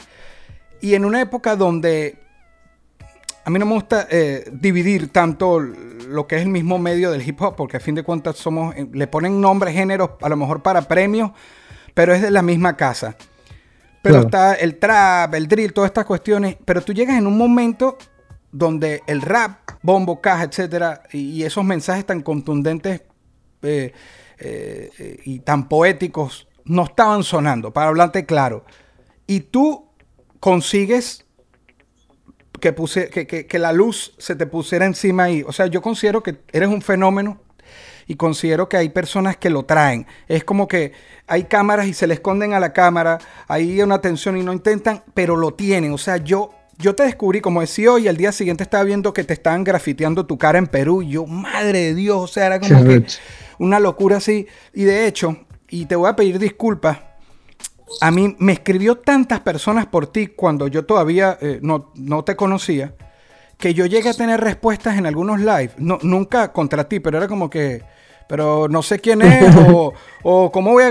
Y 0.81 0.95
en 0.95 1.05
una 1.05 1.21
época 1.21 1.57
donde 1.57 2.17
a 3.45 3.51
mí 3.51 3.59
no 3.59 3.67
me 3.67 3.75
gusta 3.75 4.07
eh, 4.11 4.49
dividir 4.53 5.09
tanto 5.09 5.59
lo 5.61 6.27
que 6.27 6.37
es 6.37 6.43
el 6.43 6.49
mismo 6.49 6.79
medio 6.79 7.11
del 7.11 7.27
hip 7.27 7.41
hop, 7.41 7.57
porque 7.57 7.77
a 7.77 7.81
fin 7.81 7.95
de 7.95 8.03
cuentas 8.03 8.37
somos, 8.37 8.75
eh, 8.77 8.89
le 8.93 9.07
ponen 9.07 9.41
nombres, 9.41 9.75
géneros, 9.75 10.11
a 10.21 10.29
lo 10.29 10.37
mejor 10.37 10.63
para 10.63 10.83
premios, 10.83 11.31
pero 11.95 12.15
es 12.15 12.23
de 12.23 12.31
la 12.31 12.43
misma 12.43 12.77
casa. 12.77 13.17
Pero 14.03 14.15
Claro. 14.15 14.27
está 14.27 14.55
el 14.55 14.79
trap, 14.79 15.35
el 15.35 15.47
drill, 15.47 15.73
todas 15.73 15.89
estas 15.89 16.07
cuestiones. 16.07 16.57
Pero 16.65 16.81
tú 16.81 16.93
llegas 16.93 17.19
en 17.19 17.27
un 17.27 17.37
momento 17.37 17.99
donde 18.51 19.03
el 19.07 19.21
rap, 19.21 19.71
bombo, 19.83 20.21
caja, 20.21 20.45
etcétera, 20.45 21.03
y, 21.13 21.43
esos 21.43 21.65
mensajes 21.65 22.07
tan 22.07 22.23
contundentes 22.23 23.03
eh, 23.63 23.93
eh, 24.39 25.21
y 25.25 25.41
tan 25.41 25.69
poéticos 25.69 26.49
no 26.65 26.85
estaban 26.85 27.23
sonando, 27.23 27.73
para 27.73 27.89
hablarte 27.89 28.25
claro. 28.25 28.65
Y 29.27 29.41
tú 29.41 29.91
consigues 30.41 31.27
que, 32.61 33.47
que, 33.47 33.59
la 33.59 33.73
luz 33.73 34.15
se 34.19 34.37
te 34.37 34.47
pusiera 34.47 34.87
encima 34.87 35.25
ahí. 35.25 35.43
O 35.47 35.53
sea, 35.53 35.67
yo 35.67 35.83
considero 35.83 36.23
que 36.23 36.37
eres 36.53 36.69
un 36.69 36.83
fenómeno 36.83 37.41
y 38.07 38.17
considero 38.17 38.69
que 38.69 38.77
hay 38.77 38.89
personas 38.91 39.37
que 39.37 39.51
lo 39.51 39.65
traen. 39.65 40.07
Es 40.29 40.45
como 40.45 40.69
que 40.69 40.93
hay 41.27 41.45
cámaras 41.45 41.87
y 41.87 41.95
se 41.95 42.07
le 42.07 42.15
esconden 42.15 42.55
a 42.55 42.61
la 42.61 42.73
cámara, 42.73 43.19
hay 43.49 43.81
una 43.81 44.01
tensión 44.01 44.37
y 44.37 44.43
no 44.43 44.53
intentan, 44.53 45.03
pero 45.15 45.37
lo 45.37 45.55
tienen. 45.55 45.93
O 45.93 45.99
sea, 45.99 46.17
yo, 46.17 46.51
yo 46.79 46.95
te 46.95 47.05
descubrí 47.05 47.41
como 47.41 47.61
decía 47.61 47.93
hoy, 47.93 48.09
al 48.09 48.17
día 48.17 48.33
siguiente 48.33 48.63
estaba 48.65 48.85
viendo 48.85 49.13
que 49.13 49.25
te 49.25 49.35
estaban 49.35 49.65
grafiteando 49.65 50.27
tu 50.27 50.39
cara 50.39 50.59
en 50.59 50.67
Perú. 50.67 51.03
Y 51.03 51.11
yo, 51.11 51.27
madre 51.27 51.79
de 51.81 51.95
Dios, 51.95 52.19
o 52.19 52.27
sea, 52.27 52.47
era 52.47 52.61
como 52.61 52.85
que 52.85 53.05
una 53.59 53.79
locura 53.79 54.17
así. 54.17 54.47
Y 54.75 54.85
de 54.85 55.07
hecho, 55.07 55.37
y 55.69 55.87
te 55.87 55.97
voy 55.97 56.11
a 56.11 56.17
pedir 56.17 56.39
disculpas, 56.39 56.99
a 58.01 58.11
mí 58.11 58.37
me 58.39 58.53
escribió 58.53 58.97
tantas 58.97 59.41
personas 59.41 59.87
por 59.87 60.07
ti 60.07 60.29
cuando 60.29 60.69
yo 60.69 60.85
todavía 60.85 61.39
eh, 61.41 61.59
no, 61.63 61.91
no, 61.95 62.25
te 62.25 62.37
conocía, 62.37 62.95
que 63.59 63.75
yo 63.75 63.87
llegué 63.87 64.11
a 64.11 64.15
tener 64.15 64.41
respuestas 64.41 64.99
en 64.99 65.07
algunos 65.07 65.41
lives, 65.41 65.73
no, 65.79 65.99
nunca 66.03 66.53
contra 66.53 66.89
ti, 66.89 67.01
pero 67.01 67.19
era 67.19 67.29
como 67.29 67.51
que, 67.51 67.83
pero 68.29 68.69
no 68.69 68.83
sé 68.83 69.01
quién 69.01 69.23
es, 69.23 69.55
o, 69.73 69.93
o, 70.23 70.53
cómo 70.53 70.73
voy 70.73 70.85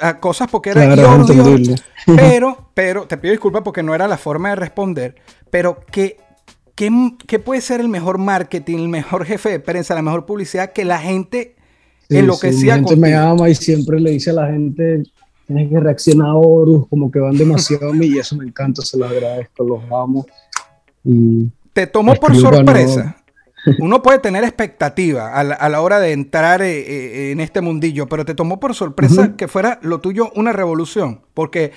a, 0.00 0.20
cosas 0.20 0.48
porque 0.50 0.70
era 0.70 0.94
yo, 0.94 1.26
pero, 2.16 2.70
pero, 2.74 3.06
te 3.06 3.16
pido 3.18 3.32
disculpas 3.32 3.62
porque 3.62 3.82
no 3.82 3.94
era 3.94 4.06
la 4.06 4.18
forma 4.18 4.50
de 4.50 4.56
responder, 4.56 5.16
pero 5.50 5.80
que 5.90 6.16
¿Qué, 7.26 7.40
puede 7.40 7.60
ser 7.60 7.80
el 7.80 7.88
mejor 7.88 8.18
marketing, 8.18 8.78
el 8.78 8.88
mejor 8.88 9.24
jefe 9.24 9.48
de 9.48 9.58
prensa, 9.58 9.96
la 9.96 10.02
mejor 10.02 10.26
publicidad 10.26 10.72
que 10.72 10.84
la 10.84 11.00
gente 11.00 11.56
enloquecía 12.08 12.60
sí, 12.60 12.66
la 12.66 12.74
gente 12.76 12.96
me 12.96 13.16
ama 13.16 13.48
y 13.48 13.56
siempre 13.56 13.98
le 13.98 14.12
dice 14.12 14.30
a 14.30 14.34
la 14.34 14.46
gente 14.46 15.02
tienes 15.48 15.70
que 15.70 15.80
reaccionar 15.80 16.28
a 16.28 16.36
Horus, 16.36 16.86
como 16.88 17.10
que 17.10 17.18
van 17.18 17.36
demasiado 17.36 17.88
a 17.88 17.92
mí 17.94 18.06
y 18.06 18.18
eso 18.18 18.36
me 18.36 18.44
encanta, 18.44 18.82
se 18.82 18.98
los 18.98 19.10
agradezco, 19.10 19.64
los 19.64 19.82
amo. 19.84 20.26
Y 21.02 21.48
Te 21.72 21.86
tomó 21.86 22.14
por 22.14 22.36
sorpresa. 22.36 23.16
Uno 23.80 24.02
puede 24.02 24.18
tener 24.18 24.44
expectativa 24.44 25.32
a 25.32 25.42
la, 25.42 25.80
hora 25.80 26.00
de 26.00 26.12
entrar 26.12 26.62
eh, 26.62 26.78
eh, 26.78 27.32
en 27.32 27.40
este 27.40 27.60
mundillo, 27.60 28.08
pero 28.08 28.24
te 28.24 28.34
tomó 28.34 28.60
por 28.60 28.74
sorpresa 28.74 29.36
que 29.36 29.48
fuera 29.48 29.78
lo 29.82 30.00
tuyo 30.00 30.30
una 30.36 30.52
revolución, 30.52 31.22
porque 31.34 31.72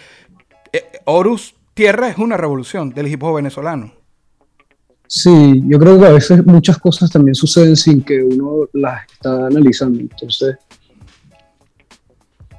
eh, 0.72 0.84
Horus 1.06 1.56
Tierra 1.74 2.10
es 2.10 2.18
una 2.18 2.38
revolución 2.38 2.92
del 2.92 3.08
hip 3.08 3.24
hop 3.24 3.36
venezolano. 3.36 3.94
Sí, 5.08 5.64
yo 5.66 5.80
creo 5.80 6.00
que 6.00 6.06
a 6.06 6.12
veces 6.12 6.46
muchas 6.46 6.78
cosas 6.78 7.10
también 7.10 7.36
suceden 7.36 7.76
sin 7.76 8.02
que 8.02 8.22
uno 8.22 8.70
las 8.74 9.04
está 9.12 9.48
analizando. 9.48 10.00
Entonces, 10.00 10.56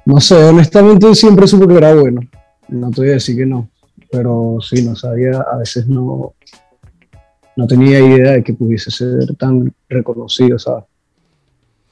no 0.05 0.19
sé, 0.19 0.35
honestamente 0.35 1.13
siempre 1.15 1.47
supe 1.47 1.67
que 1.67 1.77
era 1.77 1.95
bueno. 1.95 2.21
No 2.67 2.91
te 2.91 3.01
voy 3.01 3.09
a 3.09 3.13
decir 3.13 3.37
que 3.37 3.45
no. 3.45 3.69
Pero 4.11 4.57
sí, 4.61 4.83
no 4.83 4.95
sabía, 4.95 5.39
a 5.39 5.57
veces 5.57 5.87
no, 5.87 6.33
no 7.55 7.67
tenía 7.67 7.99
idea 7.99 8.33
de 8.33 8.43
que 8.43 8.53
pudiese 8.53 8.91
ser 8.91 9.35
tan 9.37 9.73
reconocido, 9.89 10.59
¿sabes? 10.59 10.85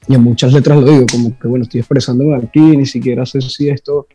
Y 0.08 0.14
en 0.14 0.22
muchas 0.22 0.52
letras 0.52 0.80
lo 0.80 0.90
digo, 0.90 1.06
como 1.10 1.38
que 1.38 1.48
bueno, 1.48 1.64
estoy 1.64 1.80
expresándome 1.80 2.36
aquí, 2.36 2.60
ni 2.60 2.86
siquiera 2.86 3.24
sé 3.24 3.40
si 3.40 3.68
esto 3.68 4.06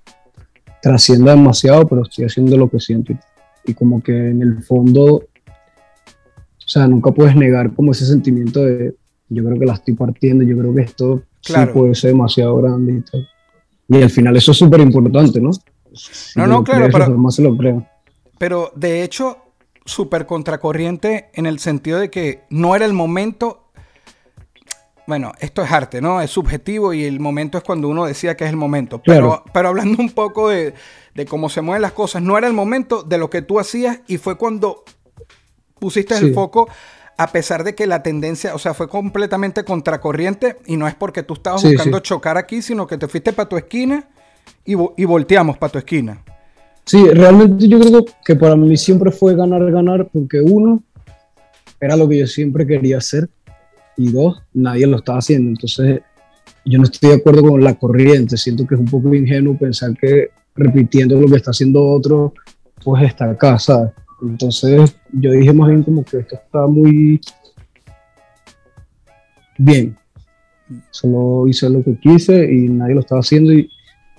trascienda 0.82 1.32
demasiado, 1.32 1.88
pero 1.88 2.04
estoy 2.04 2.26
haciendo 2.26 2.58
lo 2.58 2.70
que 2.70 2.80
siento. 2.80 3.14
Y, 3.66 3.74
como 3.74 4.02
que 4.02 4.30
en 4.30 4.42
el 4.42 4.64
fondo, 4.64 5.16
o 5.16 5.26
sea, 6.58 6.88
nunca 6.88 7.12
puedes 7.12 7.36
negar 7.36 7.74
como 7.74 7.92
ese 7.92 8.06
sentimiento 8.06 8.64
de, 8.64 8.96
yo 9.30 9.44
creo 9.44 9.60
que 9.60 9.66
la 9.66 9.74
estoy 9.74 9.94
partiendo, 9.94 10.44
yo 10.44 10.58
creo 10.58 10.74
que 10.74 10.82
esto 10.82 11.24
sí 11.42 11.54
puede 11.74 11.96
ser 11.96 12.12
demasiado 12.12 12.56
grande 12.58 12.94
y 12.94 13.02
todo. 13.02 13.24
Y 13.88 14.02
al 14.02 14.10
final 14.10 14.36
eso 14.36 14.52
es 14.52 14.58
súper 14.58 14.82
importante, 14.82 15.40
¿no? 15.40 15.52
no, 16.36 16.48
no, 16.48 16.64
claro, 16.64 16.90
pero, 16.92 17.32
se 17.32 17.42
lo 17.42 17.56
creo. 17.56 17.86
pero 18.38 18.72
de 18.76 19.04
hecho, 19.04 19.38
súper 19.86 20.26
contracorriente 20.26 21.30
en 21.34 21.46
el 21.46 21.60
sentido 21.60 22.00
de 22.00 22.10
que 22.10 22.44
no 22.50 22.76
era 22.76 22.86
el 22.86 22.94
momento. 22.94 23.64
Bueno, 25.08 25.32
esto 25.40 25.64
es 25.64 25.72
arte, 25.72 26.02
¿no? 26.02 26.22
Es 26.22 26.32
subjetivo 26.32 26.94
y 26.94 27.06
el 27.06 27.22
momento 27.22 27.58
es 27.58 27.64
cuando 27.64 27.88
uno 27.88 28.06
decía 28.06 28.36
que 28.36 28.44
es 28.44 28.50
el 28.50 28.58
momento. 28.58 29.02
Pero, 29.06 29.44
pero 29.54 29.70
hablando 29.70 30.04
un 30.04 30.12
poco 30.12 30.50
de, 30.50 30.74
de, 31.16 31.26
cómo 31.26 31.48
se 31.48 31.62
mueven 31.62 31.82
las 31.82 31.94
cosas, 31.94 32.22
no 32.22 32.38
era 32.38 32.48
el 32.48 32.54
momento 32.54 33.04
de 33.04 33.18
lo 33.18 33.30
que 33.30 33.42
tú 33.42 33.58
hacías 33.58 34.02
y 34.08 34.18
fue 34.18 34.38
cuando 34.38 34.84
pusiste 35.80 36.18
el 36.18 36.34
foco 36.34 36.68
a 37.18 37.32
pesar 37.32 37.64
de 37.64 37.74
que 37.74 37.88
la 37.88 38.04
tendencia, 38.04 38.54
o 38.54 38.60
sea, 38.60 38.74
fue 38.74 38.88
completamente 38.88 39.64
contracorriente 39.64 40.58
y 40.68 40.78
no 40.78 40.88
es 40.88 40.94
porque 40.94 41.24
tú 41.24 41.34
estabas 41.34 41.64
buscando 41.64 42.00
chocar 42.00 42.38
aquí, 42.38 42.62
sino 42.62 42.86
que 42.86 42.98
te 42.98 43.08
fuiste 43.08 43.34
para 43.34 43.50
tu 43.50 43.58
esquina 43.58 44.08
y, 44.64 44.74
y 44.74 45.06
volteamos 45.06 45.58
para 45.58 45.72
tu 45.72 45.80
esquina. 45.80 46.22
Sí, 46.86 47.04
realmente 47.10 47.68
yo 47.68 47.80
creo 47.80 48.06
que 48.24 48.36
para 48.36 48.56
mí 48.56 48.78
siempre 48.78 49.12
fue 49.12 49.36
ganar, 49.36 49.70
ganar, 49.72 50.08
porque 50.14 50.40
uno, 50.40 50.84
era 51.82 51.98
lo 51.98 52.08
que 52.08 52.20
yo 52.20 52.28
siempre 52.28 52.66
quería 52.66 53.00
hacer 53.00 53.28
y 53.98 54.12
dos, 54.12 54.42
nadie 54.54 54.86
lo 54.88 54.98
estaba 54.98 55.18
haciendo. 55.18 55.50
Entonces, 55.50 56.02
yo 56.66 56.78
no 56.78 56.84
estoy 56.84 57.10
de 57.10 57.16
acuerdo 57.16 57.42
con 57.42 57.64
la 57.64 57.74
corriente, 57.76 58.38
siento 58.38 58.66
que 58.66 58.76
es 58.76 58.80
un 58.80 58.88
poco 58.88 59.14
ingenuo 59.14 59.58
pensar 59.58 59.96
que 60.00 60.30
repitiendo 60.56 61.20
lo 61.20 61.28
que 61.28 61.38
está 61.38 61.52
haciendo 61.52 61.84
otro, 61.84 62.34
pues 62.84 63.04
está 63.04 63.32
acá, 63.32 63.58
¿sabes? 63.58 63.92
Entonces 64.22 64.96
yo 65.14 65.32
dije 65.32 65.54
más 65.54 65.70
bien 65.70 65.84
como 65.84 66.04
que 66.04 66.18
esto 66.20 66.36
está 66.36 66.66
muy 66.68 67.22
bien. 69.58 69.98
Solo 70.92 71.48
hice 71.48 71.70
lo 71.70 71.84
que 71.84 71.98
quise 72.00 72.52
y 72.52 72.70
nadie 72.70 72.96
lo 72.96 73.02
estaba 73.02 73.22
haciendo 73.22 73.54
y 73.54 73.70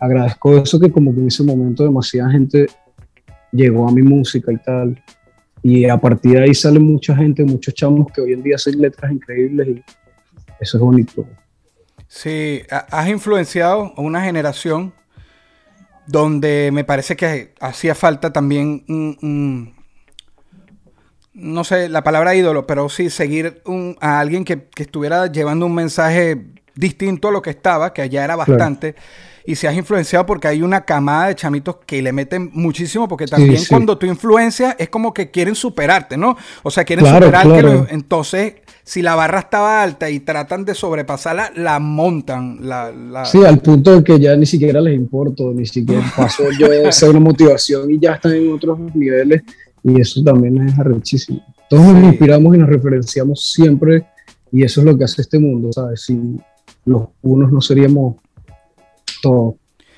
agradezco 0.00 0.57
eso 0.57 0.78
que 0.78 0.90
como 0.90 1.14
que 1.14 1.21
en 1.21 1.28
ese 1.28 1.43
momento 1.43 1.85
demasiada 1.85 2.31
gente 2.31 2.67
llegó 3.52 3.88
a 3.88 3.93
mi 3.93 4.02
música 4.02 4.52
y 4.52 4.59
tal. 4.59 5.02
Y 5.62 5.87
a 5.87 5.97
partir 5.97 6.35
de 6.35 6.45
ahí 6.45 6.55
sale 6.55 6.78
mucha 6.78 7.17
gente, 7.17 7.45
muchos 7.45 7.75
chamos 7.75 8.07
que 8.12 8.21
hoy 8.21 8.33
en 8.33 8.43
día 8.43 8.57
hacen 8.57 8.81
letras 8.81 9.11
increíbles 9.11 9.69
y 9.69 9.83
eso 10.61 10.76
es 10.76 10.83
bonito. 10.83 11.26
Sí, 12.07 12.62
has 12.71 13.09
influenciado 13.09 13.93
a 13.97 14.00
una 14.00 14.23
generación 14.23 14.95
donde 16.07 16.71
me 16.73 16.85
parece 16.85 17.17
que 17.17 17.52
hacía 17.61 17.95
falta 17.95 18.33
también 18.33 18.83
un, 18.88 19.75
no 21.38 21.64
sé 21.64 21.88
la 21.88 22.02
palabra 22.02 22.35
ídolo, 22.35 22.66
pero 22.66 22.88
sí 22.88 23.11
seguir 23.11 23.62
a 24.00 24.21
alguien 24.21 24.45
que, 24.45 24.68
estuviera 24.76 25.26
llevando 25.26 25.66
un 25.66 25.75
mensaje 25.75 26.47
distinto 26.75 27.28
a 27.28 27.33
lo 27.33 27.42
que 27.42 27.50
estaba, 27.50 27.92
que 27.92 28.02
allá 28.02 28.25
era 28.25 28.37
bastante. 28.37 28.95
Y 29.47 29.54
se 29.54 29.66
has 29.66 29.75
influenciado 29.75 30.26
porque 30.26 30.47
hay 30.47 30.61
una 30.61 30.85
camada 30.85 31.28
de 31.28 31.35
chamitos 31.35 31.76
que 31.87 32.02
le 32.02 32.12
meten 32.12 32.50
muchísimo, 32.52 33.09
porque 33.09 33.26
también 33.26 33.62
cuando 33.68 33.97
tú 33.97 34.04
influencias 34.04 34.76
es 34.78 34.90
como 34.90 35.14
que 35.14 35.30
quieren 35.30 35.54
superarte, 35.54 36.18
¿no? 36.18 36.37
O 36.62 36.71
sea, 36.71 36.85
quieren 36.85 37.07
superarte. 37.07 37.87
entonces, 37.90 38.54
si 38.85 39.00
la 39.00 39.14
barra 39.14 39.40
estaba 39.40 39.83
alta 39.83 40.11
y 40.11 40.21
tratan 40.21 40.64
de 40.64 40.75
sobrepasarla, 40.75 41.52
la 41.57 41.78
montan. 41.78 42.59
La, 42.62 43.25
Sí, 43.25 43.45
al 43.45 43.59
punto 43.61 43.97
de 43.97 44.04
que 44.04 44.18
ya 44.18 44.37
ni 44.37 44.45
siquiera 44.45 44.80
les 44.80 44.95
importo, 44.95 45.52
ni 45.52 45.66
siquiera 45.66 46.04
paso 46.14 46.45
yo 46.59 46.68
de 46.71 46.92
ser 46.92 47.11
una 47.11 47.21
motivación 47.21 47.90
y 47.90 47.99
ya 47.99 48.14
están 48.14 48.33
en 48.33 48.52
otros 48.52 48.78
niveles 48.95 49.42
y 49.90 50.00
eso 50.00 50.23
también 50.23 50.68
es 50.68 50.78
arrechísimo. 50.78 51.40
Todos 51.68 51.87
nos 51.95 52.04
inspiramos 52.04 52.54
y 52.54 52.59
nos 52.59 52.68
referenciamos 52.68 53.52
siempre 53.52 54.07
y 54.50 54.62
eso 54.62 54.80
es 54.80 54.87
lo 54.87 54.97
que 54.97 55.04
hace 55.04 55.23
este 55.23 55.38
mundo, 55.38 55.73
¿sabes? 55.73 56.02
Sin 56.02 56.42
los 56.85 57.09
unos 57.23 57.52
no 57.52 57.61
seríamos 57.61 58.16
todos. 59.23 59.54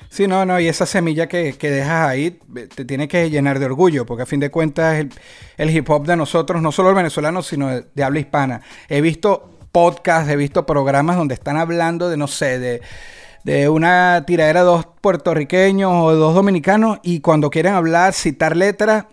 Sí, 0.09 0.27
no, 0.27 0.45
no, 0.45 0.59
y 0.59 0.67
esa 0.67 0.85
semilla 0.85 1.27
que, 1.27 1.53
que, 1.53 1.71
dejas 1.71 2.09
ahí 2.09 2.37
te 2.75 2.83
tiene 2.83 3.07
que 3.07 3.29
llenar 3.29 3.59
de 3.59 3.65
orgullo, 3.65 4.05
porque 4.05 4.23
a 4.23 4.25
fin 4.25 4.41
de 4.41 4.51
cuentas 4.51 4.99
el, 4.99 5.09
el 5.57 5.69
hip 5.69 5.89
hop 5.89 6.05
de 6.05 6.17
nosotros, 6.17 6.61
no 6.61 6.73
solo 6.73 6.89
el 6.89 6.95
venezolano, 6.95 7.41
sino 7.41 7.69
de, 7.69 8.03
habla 8.03 8.19
hispana. 8.19 8.61
He 8.89 8.99
visto 8.99 9.49
podcasts, 9.71 10.29
he 10.29 10.35
visto 10.35 10.65
programas 10.65 11.15
donde 11.15 11.33
están 11.33 11.55
hablando 11.55 12.09
de, 12.09 12.17
no 12.17 12.27
sé, 12.27 12.59
de, 12.59 12.81
de 13.45 13.69
una 13.69 14.25
tiradera 14.27 14.59
de 14.59 14.65
dos 14.65 14.85
puertorriqueños 14.99 15.89
o 15.93 16.13
dos 16.13 16.35
dominicanos, 16.35 16.99
y 17.03 17.21
cuando 17.21 17.49
quieren 17.49 17.73
hablar, 17.73 18.11
citar 18.11 18.57
letras, 18.57 19.05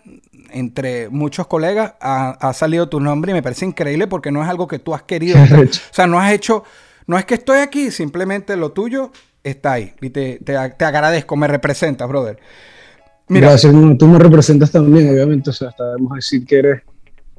entre 0.51 1.09
muchos 1.09 1.47
colegas 1.47 1.95
ha, 2.01 2.53
salido 2.55 2.89
tu 2.89 3.01
nombre 3.01 3.33
y 3.33 3.35
me 3.35 3.43
parece 3.43 3.67
increíble 3.67 4.07
porque 4.07 4.31
no 4.31 4.43
es 4.43 4.49
algo 4.49 4.67
que 4.67 4.79
tú 4.79 4.95
has 4.95 5.03
querido. 5.03 5.39
o 5.43 5.69
sea, 5.93 6.07
no 6.07 6.19
has 6.19 6.33
hecho, 6.33 6.65
no 7.07 7.19
es 7.19 7.25
que 7.25 7.35
estoy 7.35 7.59
aquí, 7.59 7.91
simplemente 7.91 8.57
lo 8.57 8.73
tuyo 8.73 9.11
está 9.43 9.75
ahí. 9.75 9.95
Y 10.01 10.11
te, 10.11 10.39
te, 10.39 10.57
agradezco, 10.57 11.37
me 11.37 11.49
representas, 11.49 12.09
brother. 12.09 12.39
Mira, 13.29 13.49
Gracias, 13.49 13.73
tú 13.99 14.07
me 14.07 14.19
representas 14.19 14.71
también, 14.71 15.11
obviamente. 15.11 15.51
O 15.51 15.53
sea, 15.53 15.69
hasta 15.69 15.85
debemos 15.85 16.15
decir 16.15 16.47
que 16.47 16.59
eres 16.59 16.83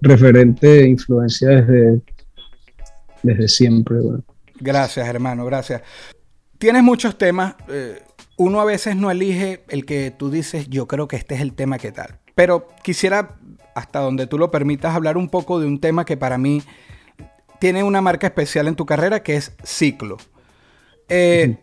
referente 0.02 0.82
e 0.82 0.88
influencia 0.88 1.50
desde, 1.50 2.02
desde 3.24 3.48
siempre. 3.48 3.98
Gracias, 4.60 5.08
hermano, 5.08 5.46
gracias. 5.46 5.82
Tienes 6.58 6.84
muchos 6.84 7.18
temas. 7.18 7.56
Eh, 7.70 8.02
uno 8.38 8.62
a 8.62 8.66
veces 8.66 8.96
no 8.96 9.12
elige 9.12 9.64
el 9.70 9.86
que 9.86 10.12
tú 10.12 10.30
dices, 10.30 10.70
yo 10.70 10.88
creo 10.88 11.08
que 11.08 11.16
este 11.16 11.36
es 11.36 11.42
el 11.42 11.54
tema 11.54 11.78
que 11.78 11.92
tal. 11.92 12.20
Pero 12.40 12.66
quisiera 12.84 13.36
hasta 13.76 14.00
donde 14.00 14.26
tú 14.26 14.38
lo 14.38 14.50
permitas, 14.50 14.96
hablar 14.96 15.18
un 15.18 15.28
poco 15.28 15.60
de 15.60 15.68
un 15.68 15.82
tema 15.82 16.06
que 16.06 16.16
para 16.16 16.38
mí 16.38 16.64
tiene 17.60 17.84
una 17.84 18.00
marca 18.00 18.28
especial 18.28 18.70
en 18.70 18.78
tu 18.78 18.86
carrera, 18.86 19.24
que 19.24 19.36
es 19.36 19.52
ciclo. 19.62 20.16
Eh, 21.10 21.58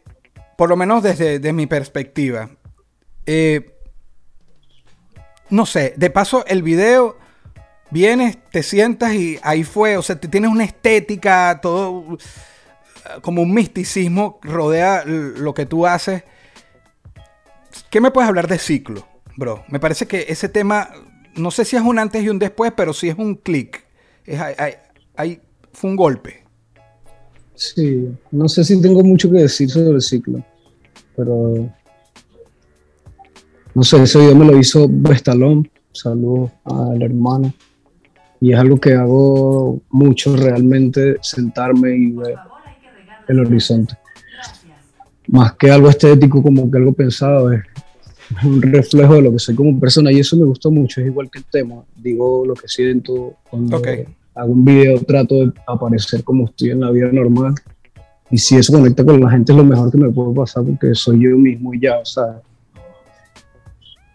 por 0.59 0.69
lo 0.69 0.77
menos 0.77 1.03
desde, 1.03 1.51
mi 1.55 1.67
perspectiva. 1.67 2.51
Eh, 3.25 3.75
no 5.49 5.65
sé, 5.65 5.95
de 5.97 6.11
paso 6.11 6.45
el 6.47 6.63
video, 6.63 7.17
vienes, 7.91 8.37
te 8.51 8.63
sientas 8.63 9.15
y 9.15 9.39
ahí 9.43 9.65
fue, 9.65 9.97
o 9.97 10.03
sea, 10.03 10.21
te 10.21 10.29
tienes 10.29 10.51
una 10.51 10.65
estética, 10.65 11.59
todo 11.63 12.19
como 13.23 13.41
un 13.41 13.55
misticismo 13.55 14.41
rodea 14.43 15.05
lo 15.07 15.55
que 15.55 15.65
tú 15.65 15.87
haces. 15.87 16.23
¿Qué 17.89 18.03
me 18.03 18.11
puedes 18.11 18.29
hablar 18.29 18.47
de 18.47 18.59
ciclo, 18.59 19.09
bro? 19.37 19.65
Me 19.69 19.79
parece 19.79 20.07
que 20.07 20.27
ese 20.29 20.49
tema, 20.49 20.91
no 21.37 21.51
sé 21.51 21.65
si 21.65 21.77
es 21.77 21.83
un 21.83 21.99
antes 21.99 22.23
y 22.23 22.29
un 22.29 22.39
después, 22.39 22.73
pero 22.77 22.93
sí 22.93 23.09
es 23.09 23.17
un 23.17 23.37
clic. 23.37 23.85
Hay, 25.17 25.41
fue 25.73 25.91
un 25.91 25.97
golpe. 25.97 26.45
Sí, 27.55 28.09
no 28.31 28.49
sé 28.49 28.65
si 28.65 28.81
tengo 28.81 29.03
mucho 29.03 29.31
que 29.31 29.39
decir 29.39 29.71
sobre 29.71 29.97
el 29.97 30.03
ciclo, 30.03 30.45
pero 31.17 31.71
no 33.75 33.83
sé, 33.83 34.03
ese 34.03 34.19
video 34.19 34.37
me 34.37 34.45
lo 34.45 34.59
hizo 34.59 34.87
Bestalón, 34.91 35.71
saludos 35.93 36.51
al 36.65 37.01
hermano, 37.01 37.53
y 38.41 38.53
es 38.53 38.59
algo 38.59 38.79
que 38.79 38.93
hago 38.93 39.81
mucho 39.89 40.37
realmente, 40.37 41.17
sentarme 41.23 41.97
y 41.97 42.11
ver 42.13 42.35
el 43.29 43.41
horizonte. 43.41 43.95
Más 45.29 45.55
que 45.55 45.71
algo 45.71 45.89
estético, 45.89 46.43
como 46.43 46.71
que 46.71 46.77
algo 46.77 46.93
pensado, 46.93 47.51
es 47.53 47.63
un 48.45 48.63
reflejo 48.63 49.15
de 49.15 49.23
lo 49.23 49.33
que 49.33 49.39
soy 49.39 49.55
como 49.55 49.79
persona 49.79 50.13
y 50.13 50.21
eso 50.21 50.37
me 50.37 50.45
gustó 50.45 50.71
mucho, 50.71 51.01
es 51.01 51.09
igual 51.09 51.31
que 51.31 51.39
el 51.39 51.45
tema, 51.45 51.85
digo 51.97 52.45
lo 52.47 52.55
que 52.55 52.69
siento 52.69 53.35
cuando 53.49 53.77
hago 54.35 54.53
un 54.53 54.65
video, 54.65 55.01
trato 55.01 55.35
de 55.37 55.53
aparecer 55.67 56.23
como 56.23 56.47
estoy 56.47 56.71
en 56.71 56.81
la 56.81 56.91
vida 56.91 57.11
normal 57.13 57.55
y 58.31 58.39
si 58.39 58.57
eso 58.57 58.73
conecta 58.73 59.05
con 59.05 59.21
la 59.21 59.31
gente 59.31 59.53
es 59.53 59.59
lo 59.59 59.65
mejor 59.65 59.91
que 59.91 59.99
me 59.99 60.11
puede 60.11 60.35
pasar 60.35 60.65
porque 60.65 60.95
soy 60.95 61.23
yo 61.23 61.37
mismo 61.37 61.73
y 61.73 61.81
ya, 61.81 61.99
o 61.99 62.05
sea, 62.05 62.41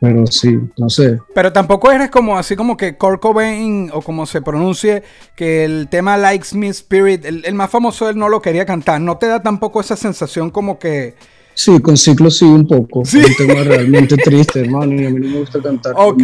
pero 0.02 0.26
sí, 0.26 0.60
no 0.78 0.90
sé. 0.90 1.20
Pero 1.36 1.54
tampoco 1.54 1.92
eres 1.92 2.10
como 2.10 2.36
así 2.36 2.56
como 2.56 2.76
que 2.76 2.98
Kurt 2.98 3.22
Cobain 3.22 3.92
o 3.94 4.02
como 4.02 4.26
se 4.26 4.42
pronuncie, 4.42 5.04
que 5.36 5.64
el 5.64 5.90
tema 5.90 6.18
Likes 6.18 6.58
Me 6.58 6.70
Spirit, 6.70 7.24
el, 7.24 7.54
más 7.54 7.70
famoso 7.70 8.10
él 8.10 8.18
no 8.18 8.28
lo 8.28 8.42
quería 8.42 8.66
cantar. 8.66 9.00
¿No 9.00 9.20
te 9.20 9.28
da 9.28 9.44
tampoco 9.44 9.80
esa 9.80 9.96
sensación 9.96 10.50
como 10.50 10.80
que... 10.80 11.14
Sí, 11.62 11.80
con 11.80 11.96
ciclo 11.96 12.32
sí 12.32 12.44
un 12.44 12.66
poco. 12.66 13.06
¿Sí? 13.06 13.20
un 13.20 13.36
tema 13.36 13.62
realmente 13.64 14.18
triste, 14.18 14.62
hermano, 14.62 15.00
y 15.00 15.06
a 15.06 15.12
mí 15.12 15.20
no 15.20 15.30
me 15.30 15.40
gusta 15.42 15.62
cantar. 15.62 15.94
Ok, 15.96 16.24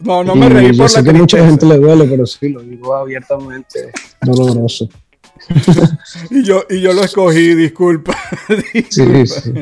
no, 0.00 0.22
no 0.22 0.34
me 0.34 0.46
reí 0.50 0.66
por 0.66 0.76
yo 0.76 0.88
sé 0.90 1.02
que 1.02 1.12
mucha 1.14 1.38
gente 1.38 1.64
le 1.64 1.78
duele, 1.78 2.04
pero 2.04 2.26
sí, 2.26 2.50
lo 2.50 2.60
digo 2.60 2.94
abiertamente, 2.94 3.92
doloroso. 4.20 4.86
y, 6.30 6.44
yo, 6.44 6.64
y 6.68 6.82
yo 6.82 6.92
lo 6.92 7.02
escogí, 7.02 7.54
disculpa. 7.54 8.14
Sí, 8.90 9.26
sí. 9.26 9.52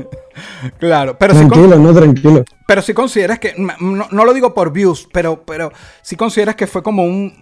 Claro, 0.81 1.17
pero 1.17 1.35
tranquilo, 1.35 1.79
no 1.79 1.95
tranquilo. 1.95 2.45
Pero 2.67 2.83
si 2.83 2.93
consideras 2.93 3.39
que, 3.39 3.55
no, 3.57 4.25
lo 4.25 4.35
digo 4.35 4.53
por 4.53 4.73
views, 4.73 5.09
pero, 5.13 5.45
pero 5.45 5.71
si 6.03 6.17
consideras 6.17 6.57
que 6.57 6.67
fue 6.67 6.83
como 6.83 7.05
un... 7.05 7.33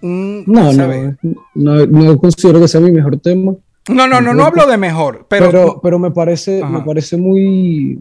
no, 0.00 0.72
no, 0.72 1.86
no, 1.86 2.18
considero 2.18 2.60
que 2.60 2.66
sea 2.66 2.80
mi 2.80 2.90
mejor 2.90 3.20
tema. 3.20 3.54
No, 3.88 4.06
no, 4.06 4.20
no, 4.20 4.34
no 4.34 4.44
hablo 4.44 4.66
de 4.66 4.76
mejor, 4.76 5.26
pero... 5.28 5.80
Pero, 5.82 5.98
me, 5.98 6.10
parece, 6.10 6.64
me 6.64 6.82
parece 6.82 7.16
muy 7.16 7.98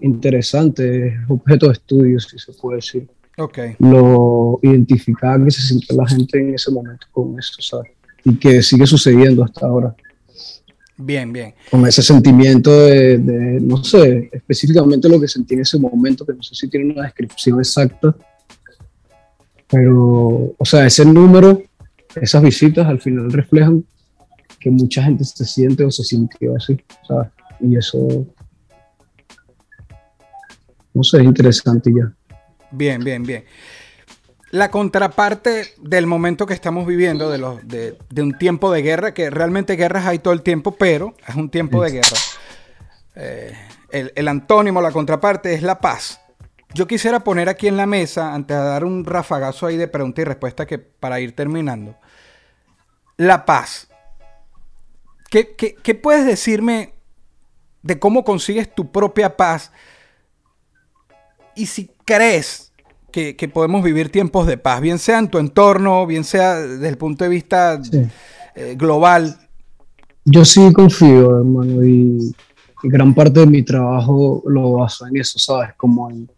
interesante, 0.00 1.18
objeto 1.28 1.66
de 1.66 1.72
estudio, 1.72 2.20
si 2.20 2.38
se 2.38 2.52
puede 2.52 2.76
decir. 2.76 3.08
Ok. 3.38 3.58
Lo 3.78 4.58
identificada 4.62 5.42
que 5.44 5.50
se 5.50 5.62
siente 5.62 5.94
la 5.94 6.06
gente 6.06 6.38
en 6.38 6.54
ese 6.54 6.70
momento 6.70 7.06
con 7.12 7.38
eso, 7.38 7.60
¿sabes? 7.60 7.90
y 8.24 8.36
que 8.36 8.62
sigue 8.62 8.86
sucediendo 8.86 9.44
hasta 9.44 9.66
ahora. 9.66 9.94
Bien, 10.96 11.32
bien. 11.32 11.54
Con 11.70 11.86
ese 11.86 12.02
sentimiento 12.02 12.70
de, 12.70 13.58
no 13.62 13.82
sé, 13.82 14.28
específicamente 14.32 15.08
lo 15.08 15.18
que 15.18 15.28
sentí 15.28 15.54
en 15.54 15.60
ese 15.60 15.78
momento, 15.78 16.26
que 16.26 16.34
no 16.34 16.42
sé 16.42 16.54
si 16.54 16.68
tiene 16.68 16.92
una 16.92 17.04
descripción 17.04 17.58
exacta, 17.58 18.14
pero, 19.70 20.54
o 20.58 20.64
sea, 20.64 20.84
ese 20.84 21.04
número, 21.04 21.62
esas 22.20 22.42
visitas 22.42 22.86
al 22.86 23.00
final 23.00 23.32
reflejan 23.32 23.84
que 24.60 24.70
mucha 24.70 25.02
gente 25.02 25.24
se 25.24 25.44
siente 25.44 25.84
o 25.84 25.90
se 25.90 26.04
sintió 26.04 26.54
así, 26.54 26.78
¿sabes? 27.08 27.30
Y 27.60 27.76
eso, 27.76 28.26
no 30.94 31.02
sé, 31.02 31.18
es 31.18 31.24
interesante 31.24 31.90
ya. 31.92 32.12
Bien, 32.70 33.02
bien, 33.02 33.24
bien 33.24 33.44
la 34.50 34.70
contraparte 34.70 35.74
del 35.78 36.06
momento 36.06 36.46
que 36.46 36.54
estamos 36.54 36.86
viviendo, 36.86 37.30
de, 37.30 37.38
los, 37.38 37.66
de, 37.66 37.96
un 38.18 38.36
tiempo 38.36 38.72
de 38.72 38.82
guerra, 38.82 39.14
que 39.14 39.30
realmente 39.30 39.76
guerras 39.76 40.06
hay 40.06 40.18
todo 40.18 40.34
el 40.34 40.42
tiempo, 40.42 40.72
pero 40.72 41.14
es 41.26 41.34
un 41.36 41.50
tiempo 41.50 41.82
de 41.82 41.92
guerra. 41.92 42.16
Eh, 43.14 43.54
el, 43.90 44.28
antónimo, 44.28 44.82
la 44.82 44.90
contraparte 44.90 45.54
es 45.54 45.62
la 45.62 45.80
paz. 45.80 46.20
Yo 46.74 46.86
quisiera 46.86 47.20
poner 47.20 47.48
aquí 47.48 47.68
en 47.68 47.76
la 47.76 47.86
mesa, 47.86 48.34
antes 48.34 48.56
de 48.56 48.62
dar 48.62 48.84
un 48.84 49.04
rafagazo 49.04 49.66
ahí 49.66 49.76
de 49.76 49.88
pregunta 49.88 50.20
y 50.20 50.24
respuesta 50.24 50.66
que 50.66 50.78
para 50.78 51.20
ir 51.20 51.34
terminando, 51.34 51.96
la 53.16 53.44
paz. 53.44 53.88
¿Qué, 55.30 55.54
qué 55.56 55.94
puedes 55.94 56.26
decirme 56.26 56.92
de 57.82 57.98
cómo 57.98 58.24
consigues 58.24 58.74
tu 58.74 58.92
propia 58.92 59.36
paz? 59.36 59.72
Y 61.54 61.66
si 61.66 61.90
crees 62.04 62.70
que, 63.10 63.50
podemos 63.52 63.82
vivir 63.82 64.10
tiempos 64.10 64.46
de 64.46 64.56
paz, 64.56 64.80
bien 64.80 64.98
sea 64.98 65.18
en 65.18 65.28
tu 65.28 65.38
entorno, 65.38 66.06
bien 66.06 66.24
sea 66.24 66.60
desde 66.60 66.88
el 66.88 66.96
punto 66.96 67.24
de 67.24 67.30
vista 67.30 67.80
eh, 68.54 68.74
global. 68.76 69.36
Yo 70.24 70.44
sí 70.44 70.72
confío, 70.72 71.38
hermano, 71.38 71.84
y, 71.84 72.34
gran 72.82 73.14
parte 73.14 73.40
de 73.40 73.46
mi 73.46 73.62
trabajo 73.62 74.42
lo 74.46 74.72
baso 74.72 75.06
en 75.06 75.16
eso, 75.18 75.38
¿sabes? 75.38 75.74
Como 75.76 76.10
en, 76.10 76.30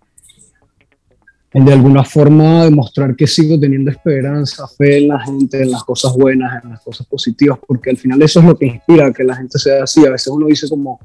en, 1.54 1.64
de 1.64 1.72
alguna 1.72 2.04
forma 2.04 2.64
demostrar 2.64 3.14
que 3.14 3.26
sigo 3.26 3.58
teniendo 3.58 3.90
esperanza, 3.90 4.66
fe 4.68 4.98
en 4.98 5.08
la 5.08 5.20
gente, 5.20 5.62
en 5.62 5.70
las 5.70 5.84
cosas 5.84 6.14
buenas, 6.14 6.62
en 6.64 6.70
las 6.70 6.80
cosas 6.80 7.06
positivas, 7.06 7.58
porque 7.66 7.90
al 7.90 7.96
final 7.96 8.22
eso 8.22 8.40
es 8.40 8.46
lo 8.46 8.56
que 8.56 8.66
inspira 8.66 9.12
que 9.12 9.24
la 9.24 9.36
gente 9.36 9.58
sea 9.58 9.84
así. 9.84 10.04
A 10.06 10.10
veces 10.10 10.28
uno 10.28 10.46
dice 10.46 10.68
como, 10.68 10.98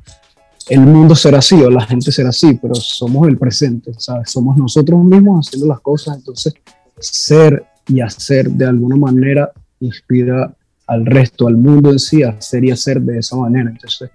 el 0.70 0.82
mundo 0.82 1.16
será 1.16 1.40
así 1.40 1.56
o 1.56 1.70
la 1.70 1.86
gente 1.86 2.12
será 2.12 2.30
así, 2.30 2.58
pero 2.62 2.76
somos 2.76 3.28
el 3.28 3.38
presente, 3.38 3.92
¿sabes? 3.98 4.30
Somos 4.32 4.58
nosotros 4.58 5.04
mismos 5.04 5.48
haciendo 5.48 5.68
las 5.68 5.80
cosas, 5.80 6.18
entonces 6.18 6.54
ser 7.00 7.66
y 7.88 8.02
hacer 8.02 8.50
de 8.50 8.66
alguna 8.66 8.96
manera 8.96 9.52
inspira 9.80 10.54
al 10.88 11.06
resto, 11.06 11.48
al 11.48 11.58
mundo 11.58 11.92
en 11.92 12.00
sí, 12.00 12.24
a 12.24 12.30
hacer 12.30 12.64
y 12.64 12.72
hacer 12.72 13.02
de 13.02 13.20
esa 13.20 13.36
manera. 13.36 13.70
Entonces, 13.70 14.10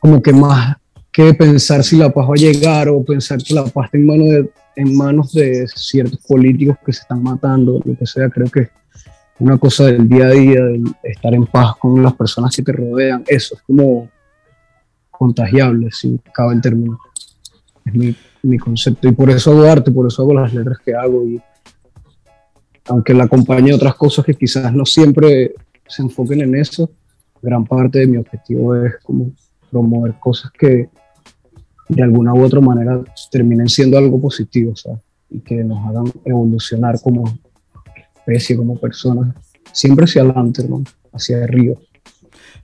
como 0.00 0.22
que 0.22 0.32
más 0.32 0.76
que 1.16 1.32
pensar 1.32 1.82
si 1.82 1.96
la 1.96 2.12
paz 2.12 2.28
va 2.28 2.34
a 2.34 2.36
llegar 2.36 2.90
o 2.90 3.02
pensar 3.02 3.42
que 3.42 3.54
la 3.54 3.64
paz 3.64 3.86
está 3.86 3.96
en, 3.96 4.04
manos 4.04 4.28
de, 4.28 4.50
en 4.76 4.94
manos 4.94 5.32
de 5.32 5.66
ciertos 5.66 6.20
políticos 6.26 6.76
que 6.84 6.92
se 6.92 7.00
están 7.00 7.22
matando, 7.22 7.80
lo 7.82 7.96
que 7.96 8.04
sea, 8.04 8.28
creo 8.28 8.50
que 8.50 8.68
una 9.38 9.56
cosa 9.56 9.86
del 9.86 10.06
día 10.06 10.26
a 10.26 10.30
día, 10.32 10.62
de 10.62 10.82
estar 11.04 11.32
en 11.32 11.46
paz 11.46 11.76
con 11.76 12.02
las 12.02 12.12
personas 12.12 12.54
que 12.54 12.62
te 12.62 12.70
rodean, 12.70 13.24
eso 13.28 13.54
es 13.54 13.62
como 13.62 14.10
contagiable, 15.10 15.88
si 15.90 16.20
cabe 16.34 16.52
el 16.52 16.60
término. 16.60 16.98
Es 17.86 17.94
mi, 17.94 18.14
mi, 18.42 18.58
concepto. 18.58 19.08
Y 19.08 19.12
por 19.12 19.30
eso 19.30 19.52
hago 19.52 19.62
arte, 19.62 19.90
por 19.90 20.06
eso 20.08 20.20
hago 20.20 20.34
las 20.34 20.52
letras 20.52 20.80
que 20.84 20.94
hago. 20.94 21.24
Y 21.26 21.40
aunque 22.88 23.14
la 23.14 23.24
acompañe 23.24 23.72
otras 23.72 23.94
cosas 23.94 24.22
que 24.22 24.34
quizás 24.34 24.70
no 24.70 24.84
siempre 24.84 25.54
se 25.86 26.02
enfoquen 26.02 26.42
en 26.42 26.56
eso, 26.56 26.90
gran 27.40 27.64
parte 27.64 28.00
de 28.00 28.06
mi 28.06 28.18
objetivo 28.18 28.76
es 28.76 28.96
como 29.02 29.30
promover 29.70 30.14
cosas 30.20 30.50
que 30.50 30.90
de 31.88 32.02
alguna 32.02 32.34
u 32.34 32.42
otra 32.42 32.60
manera 32.60 33.00
terminen 33.30 33.68
siendo 33.68 33.98
algo 33.98 34.20
positivo, 34.20 34.74
Y 35.30 35.40
que 35.40 35.56
nos 35.56 35.78
hagan 35.88 36.12
evolucionar 36.24 37.00
como 37.00 37.38
especie, 38.16 38.56
como 38.56 38.78
personas, 38.78 39.34
siempre 39.72 40.04
hacia 40.04 40.22
adelante, 40.22 40.62
hermano, 40.62 40.84
hacia 41.12 41.44
arriba. 41.44 41.76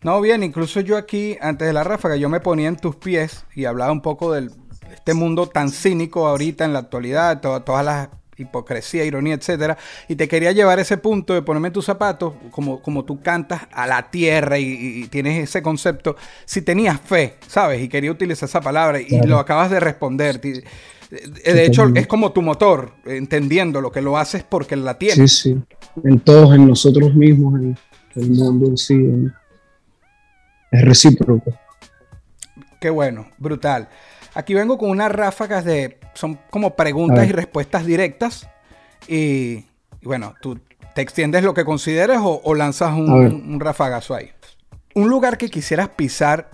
No, 0.03 0.21
bien, 0.21 0.43
incluso 0.43 0.81
yo 0.81 0.97
aquí, 0.97 1.37
antes 1.41 1.67
de 1.67 1.73
la 1.73 1.85
ráfaga, 1.85 2.17
yo 2.17 2.29
me 2.29 2.41
ponía 2.41 2.69
en 2.69 2.77
tus 2.77 2.97
pies 2.97 3.45
y 3.55 3.67
hablaba 3.67 3.93
un 3.93 4.03
poco 4.03 4.33
de 4.33 4.51
este 4.93 5.15
mundo 5.15 5.47
tan 5.47 5.71
cínico 5.71 6.27
ahorita 6.27 6.65
en 6.65 6.73
la 6.73 6.81
actualidad, 6.81 7.41
todas 7.41 7.85
las 7.85 8.09
hipocresía, 8.37 9.05
ironía, 9.05 9.35
etcétera, 9.35 9.77
y 10.09 10.16
te 10.16 10.29
quería 10.29 10.53
llevar 10.53 10.79
ese 10.79 10.97
punto 10.97 11.35
de 11.35 11.42
ponerme 11.42 11.71
tus 11.71 11.85
zapatos, 11.85 12.35
como, 12.51 12.81
como 12.81 13.05
tú 13.05 13.21
cantas 13.21 13.62
a 13.73 13.87
la 13.87 14.11
tierra 14.11 14.59
y, 14.59 15.07
tienes 15.11 15.42
ese 15.42 15.62
concepto, 15.62 16.16
si 16.45 16.62
tenías 16.62 17.01
fe, 17.01 17.37
¿sabes? 17.47 17.83
Y 17.83 17.88
quería 17.88 18.11
utilizar 18.11 18.49
esa 18.49 18.61
palabra 18.61 19.01
y 19.01 19.21
lo 19.27 19.38
acabas 19.38 19.71
de 19.71 19.81
responder. 19.81 20.40
De 20.40 21.64
hecho, 21.66 21.90
es 21.95 22.07
como 22.07 22.33
tu 22.33 22.40
motor, 22.40 22.92
entendiendo 23.05 23.81
lo 23.81 23.92
que 23.92 24.01
lo 24.01 24.16
haces 24.16 24.42
porque 24.42 24.77
la 24.77 24.99
tienes. 24.99 25.38
Sí, 25.38 25.55
sí, 25.55 25.62
en 26.05 26.21
todos, 26.21 26.55
en 26.55 26.66
nosotros 26.66 27.14
mismos, 27.14 27.61
en 27.61 27.77
el 28.14 28.31
mundo 28.31 28.66
en 28.66 28.79
sí, 28.79 28.95
en, 28.95 29.33
es 30.71 30.85
recíproco. 30.85 31.53
Qué 32.81 32.90
bueno, 32.90 33.29
brutal. 33.38 33.88
Aquí 34.35 34.55
vengo 34.55 34.79
con 34.79 34.90
unas 34.90 35.12
ráfagas 35.12 35.64
de, 35.64 35.99
son 36.14 36.38
como 36.51 36.77
preguntas 36.77 37.29
y 37.29 37.33
respuestas 37.33 37.87
directas. 37.87 38.48
Y 39.09 39.64
y 40.03 40.07
bueno, 40.07 40.35
tú 40.42 40.59
te 40.94 41.01
extiendes 41.01 41.44
lo 41.44 41.55
que 41.55 41.64
consideres 41.64 42.18
o, 42.18 42.40
o 42.42 42.55
lanzas 42.55 42.92
un, 42.92 43.20
ver. 43.20 43.33
un 43.33 43.61
rafagazo 43.61 44.14
ahí. 44.14 44.31
Un 44.94 45.09
lugar 45.09 45.38
que 45.38 45.48
quisieras 45.48 45.88
pisar 45.90 46.51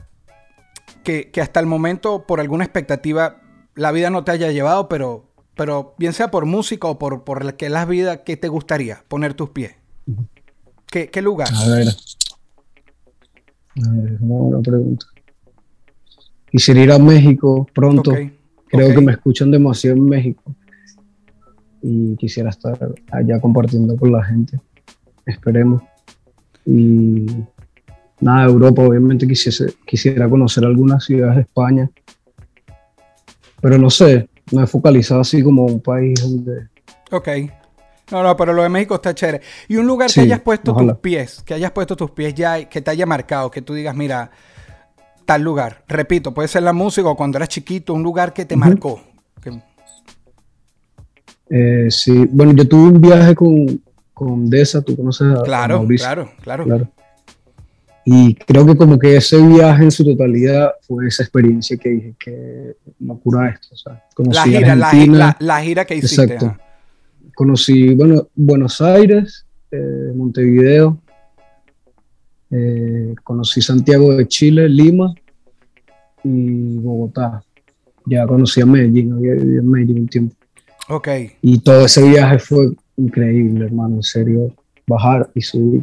que, 1.03 1.31
que 1.31 1.41
hasta 1.41 1.59
el 1.59 1.67
momento, 1.67 2.27
por 2.27 2.41
alguna 2.41 2.65
expectativa, 2.65 3.41
la 3.75 3.91
vida 3.91 4.11
no 4.11 4.23
te 4.23 4.33
haya 4.33 4.53
llevado, 4.53 4.89
pero, 4.89 5.31
pero 5.57 5.95
bien 5.99 6.13
sea 6.13 6.31
por 6.31 6.45
música 6.45 6.89
o 6.89 6.99
por, 6.99 7.25
por 7.25 7.45
la 7.45 7.57
que 7.57 7.71
las 7.71 7.89
vidas, 7.89 8.21
¿qué 8.25 8.37
te 8.37 8.49
gustaría 8.49 9.03
poner 9.09 9.33
tus 9.33 9.51
pies? 9.51 9.75
¿Qué, 10.87 11.09
qué 11.09 11.23
lugar? 11.23 11.49
A 11.55 11.69
ver. 11.69 11.89
A 11.89 13.91
ver, 13.91 14.13
es 14.13 14.21
una 14.21 14.35
buena 14.35 14.61
pregunta. 14.61 15.07
Quisiera 16.51 16.81
ir 16.81 16.93
a 16.93 16.99
México 16.99 17.67
pronto. 17.73 18.11
Ok, 18.11 18.19
Creo 18.69 18.95
que 18.95 19.01
me 19.01 19.13
escuchan 19.13 19.51
demasiado 19.51 19.97
en 19.97 20.05
México. 20.07 20.55
Y 21.83 22.17
quisiera 22.17 22.51
estar 22.51 22.77
allá 23.11 23.41
compartiendo 23.41 23.97
con 23.97 24.13
la 24.13 24.25
gente. 24.25 24.59
Esperemos. 25.25 25.83
Y 26.67 27.27
nada, 28.21 28.47
Europa, 28.47 28.83
obviamente 28.83 29.27
quisiese, 29.27 29.75
quisiera 29.87 30.29
conocer 30.29 30.65
algunas 30.65 31.05
ciudades 31.05 31.37
de 31.37 31.43
España. 31.43 31.91
Pero 33.61 33.79
no 33.79 33.91
sé, 33.91 34.29
no 34.53 34.63
he 34.63 34.67
focalizado 34.67 35.21
así 35.21 35.43
como 35.43 35.65
un 35.67 35.81
país 35.81 36.21
donde. 36.21 36.69
Ok. 37.11 37.29
No, 38.11 38.23
no, 38.23 38.37
pero 38.37 38.53
lo 38.55 38.63
de 38.63 38.69
México 38.71 38.95
está 38.95 39.15
chévere. 39.15 39.43
Y 39.69 39.77
un 39.77 39.87
lugar 39.87 40.09
Sí, 40.11 40.21
que 40.21 40.27
hayas 40.27 40.41
puesto 40.41 40.73
ojalá. 40.73 40.93
tus 40.95 41.01
pies, 41.01 41.43
que 41.45 41.55
hayas 41.55 41.71
puesto 41.73 41.95
tus 41.97 42.11
pies 42.11 42.35
ya, 42.35 42.65
que 42.69 42.81
te 42.81 42.91
haya 42.91 43.05
marcado, 43.05 43.51
que 43.51 43.61
tú 43.61 43.75
digas, 43.75 43.95
mira, 43.95 44.31
tal 45.29 45.43
lugar. 45.43 45.85
Repito, 45.87 46.33
puede 46.33 46.49
ser 46.49 46.63
la 46.63 46.73
música 46.73 47.07
o 47.07 47.15
cuando 47.15 47.37
eras 47.37 47.51
chiquito, 47.51 47.93
un 47.93 48.03
lugar 48.03 48.33
que 48.33 48.47
te 48.47 48.57
marcó. 48.57 48.99
Que- 49.43 49.61
eh, 51.51 51.91
sí, 51.91 52.27
bueno, 52.31 52.53
yo 52.53 52.67
tuve 52.67 52.89
un 52.93 52.99
viaje 53.01 53.35
con, 53.35 53.79
con 54.15 54.49
Deza, 54.49 54.81
tú 54.81 54.97
conoces 54.97 55.27
a, 55.29 55.41
a 55.41 55.43
claro, 55.43 55.79
Mauricio. 55.81 56.07
claro, 56.07 56.31
claro, 56.41 56.65
Claro. 56.65 56.89
Y 58.11 58.35
creo 58.37 58.65
que 58.65 58.75
como 58.75 58.99
que 58.99 59.17
ese 59.19 59.37
viaje 59.37 59.83
en 59.85 59.91
su 59.91 60.03
totalidad 60.03 60.71
fue 60.81 61.07
esa 61.09 61.23
experiencia 61.25 61.77
que 61.77 61.91
dije, 61.91 62.15
que 62.19 62.77
locura 63.01 63.51
esto. 63.51 63.69
O 63.73 63.77
sea, 63.77 64.03
conocí 64.15 64.35
La 64.35 64.45
gira, 64.45 64.75
la, 64.77 64.93
la- 65.07 65.37
la 65.41 65.61
gira 65.63 65.85
que 65.85 65.97
hiciste. 65.97 66.23
Exacto. 66.23 66.47
ajá. 66.47 66.59
conocí 67.35 67.95
bueno, 67.95 68.27
Buenos 68.35 68.81
Aires, 68.81 69.45
eh, 69.71 70.13
Montevideo, 70.15 70.97
eh, 72.51 73.15
conocí 73.23 73.61
Santiago 73.61 74.15
de 74.17 74.27
Chile, 74.27 74.69
Lima 74.69 75.15
y 76.25 76.79
Bogotá. 76.79 77.43
Ya 78.07 78.27
conocí 78.27 78.61
a 78.61 78.67
Medellín, 78.67 79.13
había 79.13 79.35
vivido 79.35 79.61
en 79.61 79.71
Medellín 79.71 80.01
un 80.01 80.09
tiempo. 80.09 80.37
Ok. 80.89 81.09
Y 81.43 81.59
todo 81.61 81.85
ese 81.85 82.09
viaje 82.09 82.39
fue 82.39 82.73
increíble, 82.97 83.67
hermano, 83.67 83.97
en 83.97 84.03
serio. 84.03 84.55
Bajar 84.87 85.31
y 85.35 85.43
subir 85.43 85.83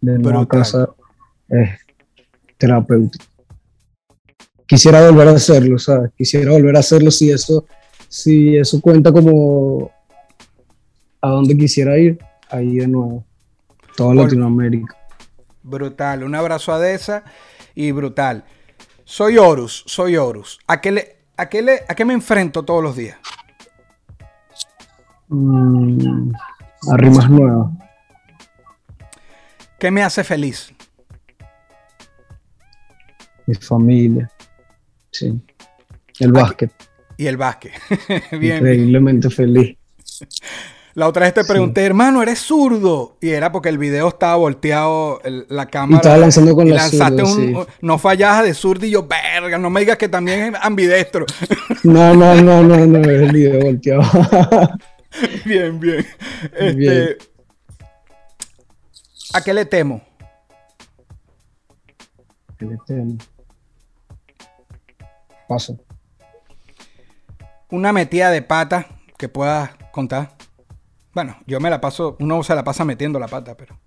de 0.00 0.18
nuevo 0.18 0.38
a 0.38 0.40
Brutal. 0.44 0.60
casa 0.60 0.88
es 1.48 1.70
terapéutico. 2.56 3.24
Quisiera 4.66 5.10
volver 5.10 5.28
a 5.28 5.32
hacerlo, 5.32 5.78
¿sabes? 5.78 6.12
Quisiera 6.16 6.52
volver 6.52 6.76
a 6.76 6.78
hacerlo 6.78 7.10
si 7.10 7.30
eso, 7.30 7.66
si 8.08 8.56
eso 8.56 8.80
cuenta 8.80 9.12
como 9.12 9.90
a 11.20 11.28
dónde 11.28 11.56
quisiera 11.56 11.98
ir, 11.98 12.18
ahí 12.48 12.76
de 12.76 12.88
nuevo. 12.88 13.26
Toda 14.00 14.14
Latinoamérica. 14.14 14.96
Brutal. 15.62 16.24
Un 16.24 16.34
abrazo 16.34 16.72
a 16.72 16.78
Deza 16.78 17.22
y 17.74 17.92
brutal. 17.92 18.46
Soy 19.04 19.36
Horus, 19.36 19.84
soy 19.86 20.16
Horus. 20.16 20.58
¿A 20.66 20.80
qué, 20.80 20.90
le, 20.90 21.16
a, 21.36 21.50
qué 21.50 21.60
le, 21.60 21.80
¿A 21.86 21.94
qué 21.94 22.06
me 22.06 22.14
enfrento 22.14 22.64
todos 22.64 22.82
los 22.82 22.96
días? 22.96 23.18
Mm, 25.28 26.32
a 26.90 26.96
rimas 26.96 27.28
nuevas. 27.28 27.72
¿Qué 29.78 29.90
me 29.90 30.02
hace 30.02 30.24
feliz? 30.24 30.72
Mi 33.44 33.54
familia. 33.56 34.30
Sí. 35.10 35.38
El 36.20 36.32
básquet. 36.32 36.72
Y 37.18 37.26
el 37.26 37.36
básquet. 37.36 37.74
Bien. 38.40 38.56
Increíblemente 38.56 39.28
feliz. 39.28 39.76
La 40.94 41.06
otra 41.06 41.24
vez 41.24 41.34
te 41.34 41.44
pregunté, 41.44 41.84
hermano, 41.84 42.20
¿eres 42.22 42.40
zurdo? 42.40 43.16
Y 43.20 43.30
era 43.30 43.52
porque 43.52 43.68
el 43.68 43.78
video 43.78 44.08
estaba 44.08 44.34
volteado, 44.36 45.20
el- 45.22 45.46
la 45.48 45.66
cámara. 45.66 45.98
estaba 45.98 46.16
lanzando 46.16 46.54
con 46.54 46.66
y 46.66 46.70
la 46.70 46.76
lanzaste 46.78 47.22
un, 47.22 47.64
No 47.80 47.96
fallabas 47.98 48.42
de 48.44 48.54
zurdo 48.54 48.86
y 48.86 48.90
yo, 48.90 49.06
verga, 49.06 49.56
no 49.58 49.70
me 49.70 49.80
digas 49.80 49.96
que 49.98 50.08
también 50.08 50.54
es 50.54 50.60
ambidestro. 50.62 51.26
No, 51.84 52.12
no, 52.14 52.34
no, 52.34 52.62
no, 52.62 52.86
no, 52.86 52.98
es 53.00 53.06
el 53.22 53.32
video 53.32 53.60
volteado. 53.62 54.02
bien, 55.46 55.78
bien. 55.80 56.06
Este, 56.52 56.72
Bien. 56.74 57.16
¿A 59.32 59.40
qué 59.42 59.54
le 59.54 59.64
temo? 59.64 60.02
¿Qué 62.58 62.66
le 62.66 62.76
temo? 62.86 63.16
Paso. 65.48 65.78
Una 67.70 67.92
metida 67.92 68.30
de 68.30 68.42
pata 68.42 68.86
que 69.16 69.28
puedas 69.28 69.70
contar. 69.92 70.32
Bueno, 71.12 71.36
yo 71.46 71.58
me 71.58 71.70
la 71.70 71.80
paso, 71.80 72.16
uno 72.20 72.42
se 72.42 72.54
la 72.54 72.62
pasa 72.62 72.84
metiendo 72.84 73.18
la 73.18 73.26
pata, 73.26 73.56
pero. 73.56 73.78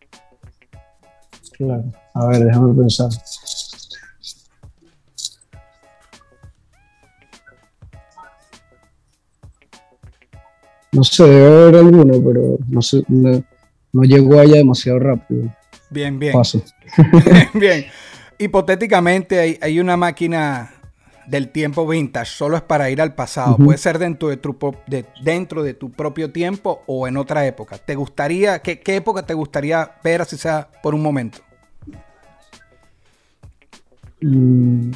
Claro. 1.53 1.85
A 2.13 2.27
ver, 2.27 2.43
déjame 2.43 2.73
pensar. 2.73 3.09
No 10.91 11.03
sé, 11.03 11.23
debe 11.23 11.63
haber 11.63 11.75
alguno, 11.77 12.13
pero 12.23 12.57
no 12.67 12.81
sé, 12.81 13.03
no, 13.07 13.43
no 13.93 14.03
llegó 14.03 14.39
allá 14.39 14.57
demasiado 14.57 14.99
rápido. 14.99 15.49
Bien, 15.89 16.19
bien. 16.19 16.33
Paso. 16.33 16.61
bien. 17.53 17.85
Hipotéticamente 18.37 19.39
hay, 19.39 19.57
hay 19.61 19.79
una 19.79 19.95
máquina 19.95 20.71
del 21.27 21.49
tiempo 21.49 21.87
vintage, 21.87 22.31
solo 22.31 22.57
es 22.57 22.63
para 22.63 22.89
ir 22.89 23.01
al 23.01 23.15
pasado. 23.15 23.57
Puede 23.57 23.77
ser 23.77 23.99
dentro 23.99 24.29
de, 24.29 24.37
tu, 24.37 24.57
pro- 24.57 24.81
de- 24.87 25.05
dentro 25.23 25.63
de 25.63 25.73
tu 25.73 25.89
propio 25.91 26.31
tiempo 26.31 26.81
o 26.87 27.07
en 27.07 27.17
otra 27.17 27.45
época. 27.45 27.77
¿Te 27.77 27.95
gustaría, 27.95 28.59
qué, 28.59 28.79
qué 28.79 28.95
época 28.97 29.25
te 29.25 29.33
gustaría 29.33 29.91
ver, 30.03 30.21
así 30.21 30.37
sea 30.37 30.69
por 30.81 30.93
un 30.95 31.01
momento? 31.01 31.39
Mm, 34.21 34.91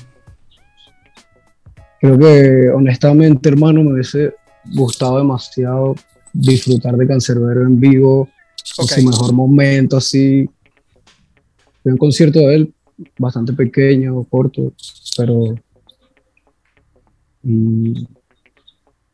Creo 2.00 2.20
que 2.20 2.70
honestamente, 2.70 3.50
hermano, 3.50 3.84
me 3.84 3.94
hubiese 3.94 4.34
gustado 4.76 5.18
demasiado 5.18 5.96
disfrutar 6.32 6.96
de 6.96 7.08
Cancerbero 7.08 7.64
en 7.64 7.80
vivo, 7.80 8.30
en 8.78 8.84
Ok. 8.84 8.90
su 8.92 9.02
mejor 9.04 9.34
momento, 9.34 9.98
así. 9.98 10.48
Fui 11.82 11.90
a 11.90 11.94
un 11.94 11.98
concierto 11.98 12.40
de 12.40 12.56
él 12.56 12.74
bastante 13.18 13.54
pequeño, 13.54 14.24
corto, 14.26 14.74
pero. 15.18 15.56
Y 17.48 18.08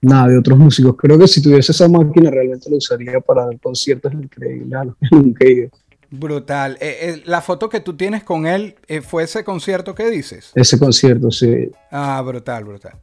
nada, 0.02 0.30
de 0.30 0.38
otros 0.38 0.58
músicos. 0.58 0.96
Creo 0.98 1.20
que 1.20 1.28
si 1.28 1.42
tuviese 1.42 1.72
esa 1.72 1.88
máquina, 1.88 2.32
realmente 2.32 2.70
lo 2.70 2.78
usaría 2.78 3.20
para 3.20 3.46
dar 3.46 3.60
conciertos 3.60 4.12
increíbles 4.14 4.74
a 4.74 4.86
los 4.86 4.96
que 4.98 5.08
nunca 5.12 5.46
he 5.46 5.52
ido. 5.52 5.70
Brutal. 6.10 6.78
Eh, 6.80 6.98
eh, 7.02 7.24
la 7.26 7.42
foto 7.42 7.70
que 7.70 7.80
tú 7.80 7.96
tienes 7.96 8.24
con 8.24 8.46
él 8.46 8.76
eh, 8.88 9.02
fue 9.02 9.24
ese 9.24 9.44
concierto 9.44 9.96
que 9.96 10.10
dices. 10.10 10.52
Ese 10.56 10.80
concierto, 10.80 11.32
sí. 11.32 11.72
Ah, 11.92 12.22
brutal, 12.26 12.64
brutal. 12.66 12.94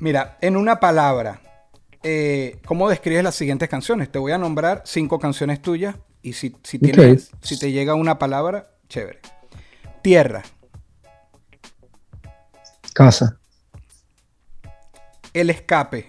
Mira, 0.00 0.38
en 0.40 0.56
una 0.56 0.80
palabra, 0.80 1.40
¿cómo 2.66 2.88
describes 2.88 3.24
las 3.24 3.34
siguientes 3.34 3.68
canciones? 3.68 4.10
Te 4.10 4.18
voy 4.18 4.32
a 4.32 4.38
nombrar 4.38 4.82
cinco 4.84 5.18
canciones 5.18 5.62
tuyas 5.62 5.96
y 6.20 6.32
si, 6.32 6.54
si, 6.62 6.78
tienes, 6.78 7.30
si 7.40 7.58
te 7.58 7.70
llega 7.70 7.94
una 7.94 8.18
palabra, 8.18 8.70
chévere. 8.88 9.20
Tierra, 10.02 10.42
Casa, 12.94 13.40
El 15.34 15.50
Escape, 15.50 16.06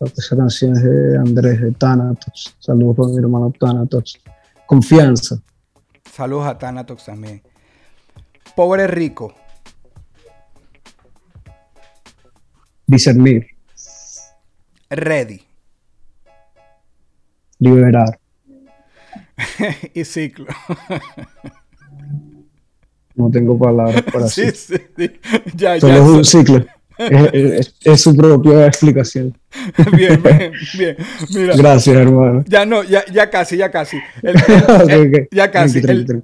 esa 0.00 0.36
canción 0.36 0.74
es 0.74 0.82
de 0.82 1.18
Andrés 1.18 1.60
de 1.60 1.72
Thanatos. 1.72 2.56
Saludos 2.58 2.96
para 2.96 3.08
mi 3.08 3.18
hermano 3.18 3.52
Thanatos. 3.58 4.18
Confianza. 4.64 5.38
Saludos 6.10 6.46
a 6.46 6.56
Thanatos 6.56 7.04
también. 7.04 7.42
Pobre 8.54 8.86
Rico, 8.86 9.34
Discernir. 12.86 13.46
Ready 14.88 15.42
Liberar. 17.58 18.18
y 19.94 20.04
Ciclo. 20.04 20.46
No 23.16 23.30
tengo 23.30 23.58
palabras 23.58 24.02
para 24.12 24.28
sí, 24.28 24.42
sí, 24.54 24.76
sí. 24.96 25.10
Ya, 25.56 25.80
Solo 25.80 25.92
ya. 25.94 25.98
es 26.02 26.08
un 26.08 26.24
ciclo. 26.24 26.64
Es, 26.98 27.34
es- 27.34 27.74
es 27.84 28.00
su 28.00 28.16
propia 28.16 28.66
explicación. 28.66 29.36
bien, 29.94 30.18
bien, 30.24 30.52
bien. 30.78 30.96
Mira. 31.34 31.54
Gracias, 31.54 31.94
hermano. 31.94 32.42
Ya 32.48 32.64
no, 32.64 32.82
ya, 32.84 33.04
ya 33.12 33.28
casi, 33.28 33.58
ya 33.58 33.70
casi. 33.70 33.98
El- 34.22 34.90
el-. 34.90 35.28
Ya 35.30 35.50
casi. 35.50 35.82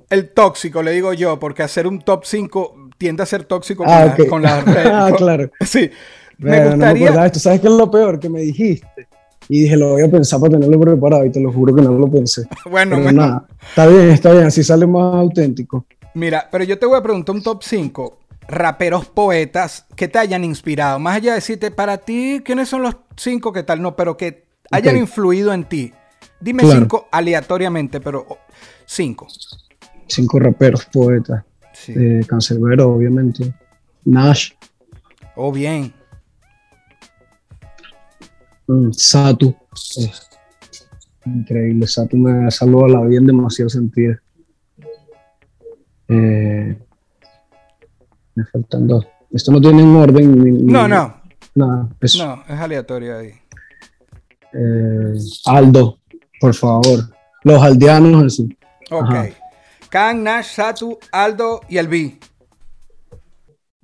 El, 0.09 0.31
tóxico, 0.31 0.83
le 0.83 0.93
digo 0.93 1.13
yo, 1.13 1.39
porque 1.39 1.63
hacer 1.63 1.87
un 1.87 1.99
top 2.01 2.23
5 2.25 2.89
tiende 2.97 3.23
a 3.23 3.27
ser 3.27 3.45
tóxico 3.45 3.85
Ah, 3.87 4.15
con, 4.17 4.17
la- 4.17 4.25
ok. 4.25 4.29
con 4.31 4.43
las 4.43 4.65
redes. 4.65 4.91
Ah, 4.95 5.07
con- 5.11 5.19
claro. 5.19 5.51
Sí. 5.61 5.91
me 6.39 6.51
Verga, 6.53 6.71
No 6.71 6.77
me 6.87 6.93
gustaría. 6.95 7.27
esto. 7.27 7.39
¿Sabes 7.41 7.61
qué 7.61 7.67
es 7.67 7.73
lo 7.75 7.91
peor 7.91 8.19
que 8.19 8.31
me 8.31 8.41
dijiste? 8.41 9.09
Y 9.51 9.65
dije, 9.65 9.77
lo 9.77 9.91
voy 9.91 10.03
a 10.05 10.11
pensar 10.11 10.41
para 10.41 10.53
tenerlo 10.53 10.81
preparado 10.81 11.27
y 11.27 11.31
te 11.31 11.39
lo 11.41 11.53
juro 11.53 11.75
que 11.75 11.83
no 11.83 11.93
lo 11.93 12.11
pensé. 12.11 12.45
bueno, 12.71 12.93
Pero 12.97 13.03
bueno, 13.03 13.21
nada, 13.27 13.45
está 13.69 13.87
bien, 13.89 14.09
está 14.09 14.33
bien, 14.33 14.45
así 14.45 14.65
sale 14.65 14.87
más 14.87 15.17
auténtico. 15.17 15.85
Mira, 16.15 16.49
pero 16.51 16.65
yo 16.65 16.79
te 16.79 16.87
voy 16.87 16.99
a 16.99 17.03
preguntar 17.03 17.35
un 17.35 17.43
top 17.43 17.63
5 17.63 18.19
raperos 18.49 19.07
poetas 19.07 19.87
que 19.97 20.09
te 20.09 20.19
hayan 20.19 20.45
inspirado. 20.45 20.99
Más 20.99 21.17
allá 21.17 21.31
de 21.33 21.37
decirte, 21.37 21.71
para 21.71 21.99
ti, 21.99 22.43
¿quiénes 22.45 22.69
son 22.69 22.83
los 22.83 22.97
cinco 23.17 23.53
que 23.53 23.63
tal? 23.63 23.81
No, 23.81 23.95
pero 23.97 24.17
que 24.17 24.45
hayan 24.71 24.97
influido 24.97 25.53
en 25.53 25.65
ti. 25.65 25.93
Dime 26.41 26.65
Claro. 26.65 26.81
cinco 26.81 27.09
aleatoriamente, 27.13 28.01
pero 28.01 28.27
cinco. 28.85 29.29
Cinco 30.09 30.41
raperos, 30.41 30.87
poetas. 30.87 31.45
Sí. 31.73 31.93
Eh, 31.97 32.21
Cancerbero, 32.27 32.91
obviamente. 32.93 33.55
Nash, 34.05 34.51
Oh, 35.37 35.51
bien. 35.53 35.95
mm, 38.67 38.91
Satu. 38.93 39.55
Eh, 39.99 40.11
increíble, 41.27 41.87
Satu 41.87 42.17
me 42.17 42.51
salvó 42.51 42.87
la 42.89 43.01
vida 43.03 43.21
en 43.21 43.27
demasiado 43.29 43.69
sentido. 43.71 44.17
Eh, 46.13 46.79
me 48.35 48.45
faltan 48.47 48.87
dos. 48.87 49.07
Esto 49.33 49.53
no 49.53 49.61
tiene 49.61 49.83
un 49.83 49.97
orden. 49.97 50.43
ni- 50.45 50.51
ni- 50.53 50.73
No, 50.73 50.87
no, 50.89 51.15
Nada, 51.55 51.89
es 52.01 52.17
no, 52.19 52.43
es 52.49 52.59
aleatorio 52.61 53.19
ahí. 53.19 53.31
eh, 54.53 55.15
Aldo, 55.47 55.99
por 56.41 56.55
favor. 56.55 56.99
Los 57.45 57.63
aldeanos, 57.63 58.25
así. 58.25 58.57
Ok. 58.91 59.05
Ajá. 59.05 59.27
Kang, 59.89 60.23
Nash, 60.23 60.55
Satu, 60.55 60.99
Aldo 61.11 61.61
y 61.69 61.79
el 61.79 61.89
B. 61.89 62.19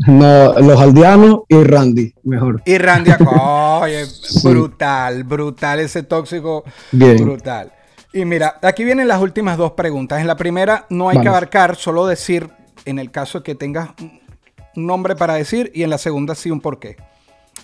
No, 0.06 0.54
los 0.60 0.80
aldeanos 0.80 1.40
y 1.48 1.62
Randy, 1.64 2.14
mejor. 2.22 2.62
Y 2.64 2.78
Randy 2.78 3.10
Oye, 3.82 4.04
brutal, 4.44 5.24
brutal 5.24 5.80
ese 5.80 6.02
tóxico. 6.04 6.62
Bien. 6.92 7.16
Brutal. 7.24 7.72
Y 8.12 8.24
mira, 8.24 8.58
aquí 8.62 8.84
vienen 8.84 9.08
las 9.08 9.20
últimas 9.20 9.56
dos 9.58 9.72
preguntas. 9.72 10.20
En 10.20 10.26
la 10.26 10.36
primera 10.36 10.86
no 10.90 11.08
hay 11.08 11.16
que 11.16 11.24
Vamos. 11.28 11.36
abarcar, 11.38 11.76
solo 11.76 12.06
decir, 12.06 12.48
en 12.84 12.98
el 12.98 13.10
caso 13.10 13.42
que 13.42 13.54
tengas 13.54 13.90
un- 14.00 14.18
nombre 14.74 15.16
para 15.16 15.34
decir, 15.34 15.70
y 15.74 15.82
en 15.82 15.90
la 15.90 15.98
segunda 15.98 16.34
sí 16.34 16.50
un 16.50 16.60
porqué. 16.60 16.96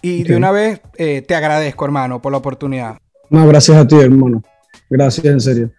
Y 0.02 0.24
de 0.24 0.34
Ok. 0.34 0.38
una 0.38 0.50
vez 0.50 0.80
eh, 0.96 1.22
te 1.22 1.34
agradezco, 1.34 1.84
hermano, 1.84 2.20
por 2.20 2.32
la 2.32 2.38
oportunidad. 2.38 2.98
No, 3.30 3.46
gracias 3.46 3.76
a 3.78 3.86
ti, 3.86 3.96
hermano. 3.96 4.42
Gracias, 4.90 5.24
en 5.26 5.40
serio. 5.40 5.70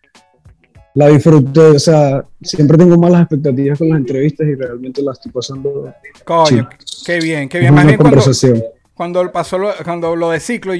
La 0.94 1.08
disfruté, 1.10 1.60
o 1.60 1.80
sea, 1.80 2.24
siempre 2.42 2.78
tengo 2.78 2.98
malas 2.98 3.22
expectativas 3.24 3.78
con 3.78 3.90
las 3.90 3.98
entrevistas 4.00 4.48
y 4.48 4.56
realmente 4.56 5.02
las 5.02 5.18
estoy 5.18 5.32
pasando. 5.34 5.94
Coño, 6.24 6.70
Sí. 6.86 7.04
qué 7.06 7.20
bien, 7.20 7.50
qué 7.50 7.60
bien. 7.60 7.74
Más 7.74 7.86
bien 7.86 7.98
cuando, 8.00 8.22
cuando 8.94 9.32
pasó 9.32 9.58
lo, 9.58 9.72
cuando 9.84 10.16
lo 10.16 10.30
de 10.30 10.40
ciclo 10.40 10.74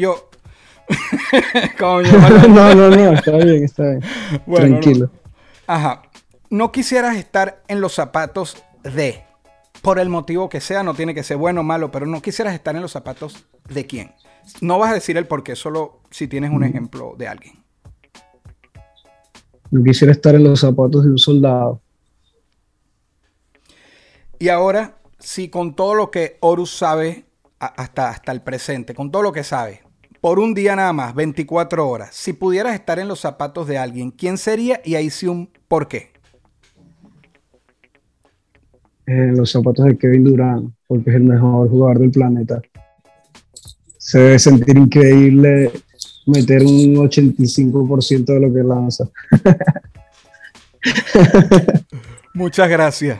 yo. 1.80 2.04
No, 2.50 2.76
no, 2.76 2.90
no, 2.90 3.14
está 3.14 3.38
bien, 3.38 3.64
está 3.64 3.84
bien. 3.84 4.02
Bueno, 4.46 4.80
Tranquilo. 4.80 5.12
Ajá. 5.68 6.04
No 6.50 6.72
quisieras 6.72 7.18
estar 7.18 7.64
en 7.68 7.82
los 7.82 7.94
zapatos 7.94 8.64
de, 8.84 9.24
por 9.82 10.00
el 10.00 10.10
motivo 10.10 10.48
que 10.48 10.62
sea, 10.62 10.84
no 10.84 10.94
tiene 10.94 11.14
que 11.14 11.24
ser 11.24 11.38
bueno 11.38 11.62
o 11.62 11.64
malo, 11.64 11.92
pero 11.92 12.06
no 12.06 12.22
quisieras 12.22 12.54
estar 12.54 12.76
en 12.76 12.82
los 12.82 12.92
zapatos 12.92 13.46
de 13.68 13.86
quién. 13.86 14.12
No 14.62 14.78
vas 14.78 14.92
a 14.92 14.94
decir 14.94 15.18
el 15.18 15.26
por 15.26 15.44
qué, 15.44 15.56
solo 15.56 16.02
si 16.12 16.28
tienes 16.28 16.52
un 16.52 16.64
ejemplo 16.64 17.16
de 17.18 17.28
alguien. 17.28 17.64
No 19.72 19.84
quisiera 19.84 20.12
estar 20.12 20.36
en 20.36 20.44
los 20.44 20.60
zapatos 20.60 21.04
de 21.04 21.10
un 21.10 21.18
soldado. 21.18 21.82
Y 24.38 24.50
ahora, 24.50 24.98
si 25.20 25.50
con 25.50 25.76
todo 25.76 25.96
lo 25.96 26.12
que 26.12 26.38
Horus 26.42 26.78
sabe 26.78 27.26
hasta, 27.60 28.10
hasta 28.10 28.32
el 28.32 28.42
presente, 28.42 28.94
con 28.94 29.12
todo 29.12 29.24
lo 29.24 29.32
que 29.32 29.44
sabe, 29.44 29.82
por 30.22 30.40
un 30.40 30.54
día 30.54 30.76
nada 30.76 30.94
más, 30.94 31.16
24 31.16 31.88
horas, 31.88 32.10
si 32.14 32.34
pudieras 32.34 32.74
estar 32.74 33.00
en 33.00 33.08
los 33.08 33.20
zapatos 33.20 33.68
de 33.68 33.78
alguien, 33.78 34.12
¿quién 34.12 34.38
sería? 34.38 34.82
Y 34.84 34.96
ahí 34.96 35.10
sí 35.10 35.28
un 35.28 35.50
por 35.68 35.88
qué. 35.88 36.12
En 39.06 39.38
los 39.38 39.52
zapatos 39.52 39.86
de 39.86 39.98
Kevin 39.98 40.24
Durant, 40.24 40.74
porque 40.88 41.12
es 41.12 41.16
el 41.18 41.24
mejor 41.24 41.70
jugador 41.70 42.00
del 42.00 42.12
planeta. 42.12 42.62
Se 43.98 44.20
debe 44.20 44.40
sentir 44.40 44.78
increíble 44.78 45.72
meter 46.26 46.64
un 46.64 46.96
85% 46.96 48.26
de 48.26 48.40
lo 48.40 48.54
que 48.54 48.64
lanza. 48.64 49.10
Muchas 52.34 52.70
gracias. 52.70 53.20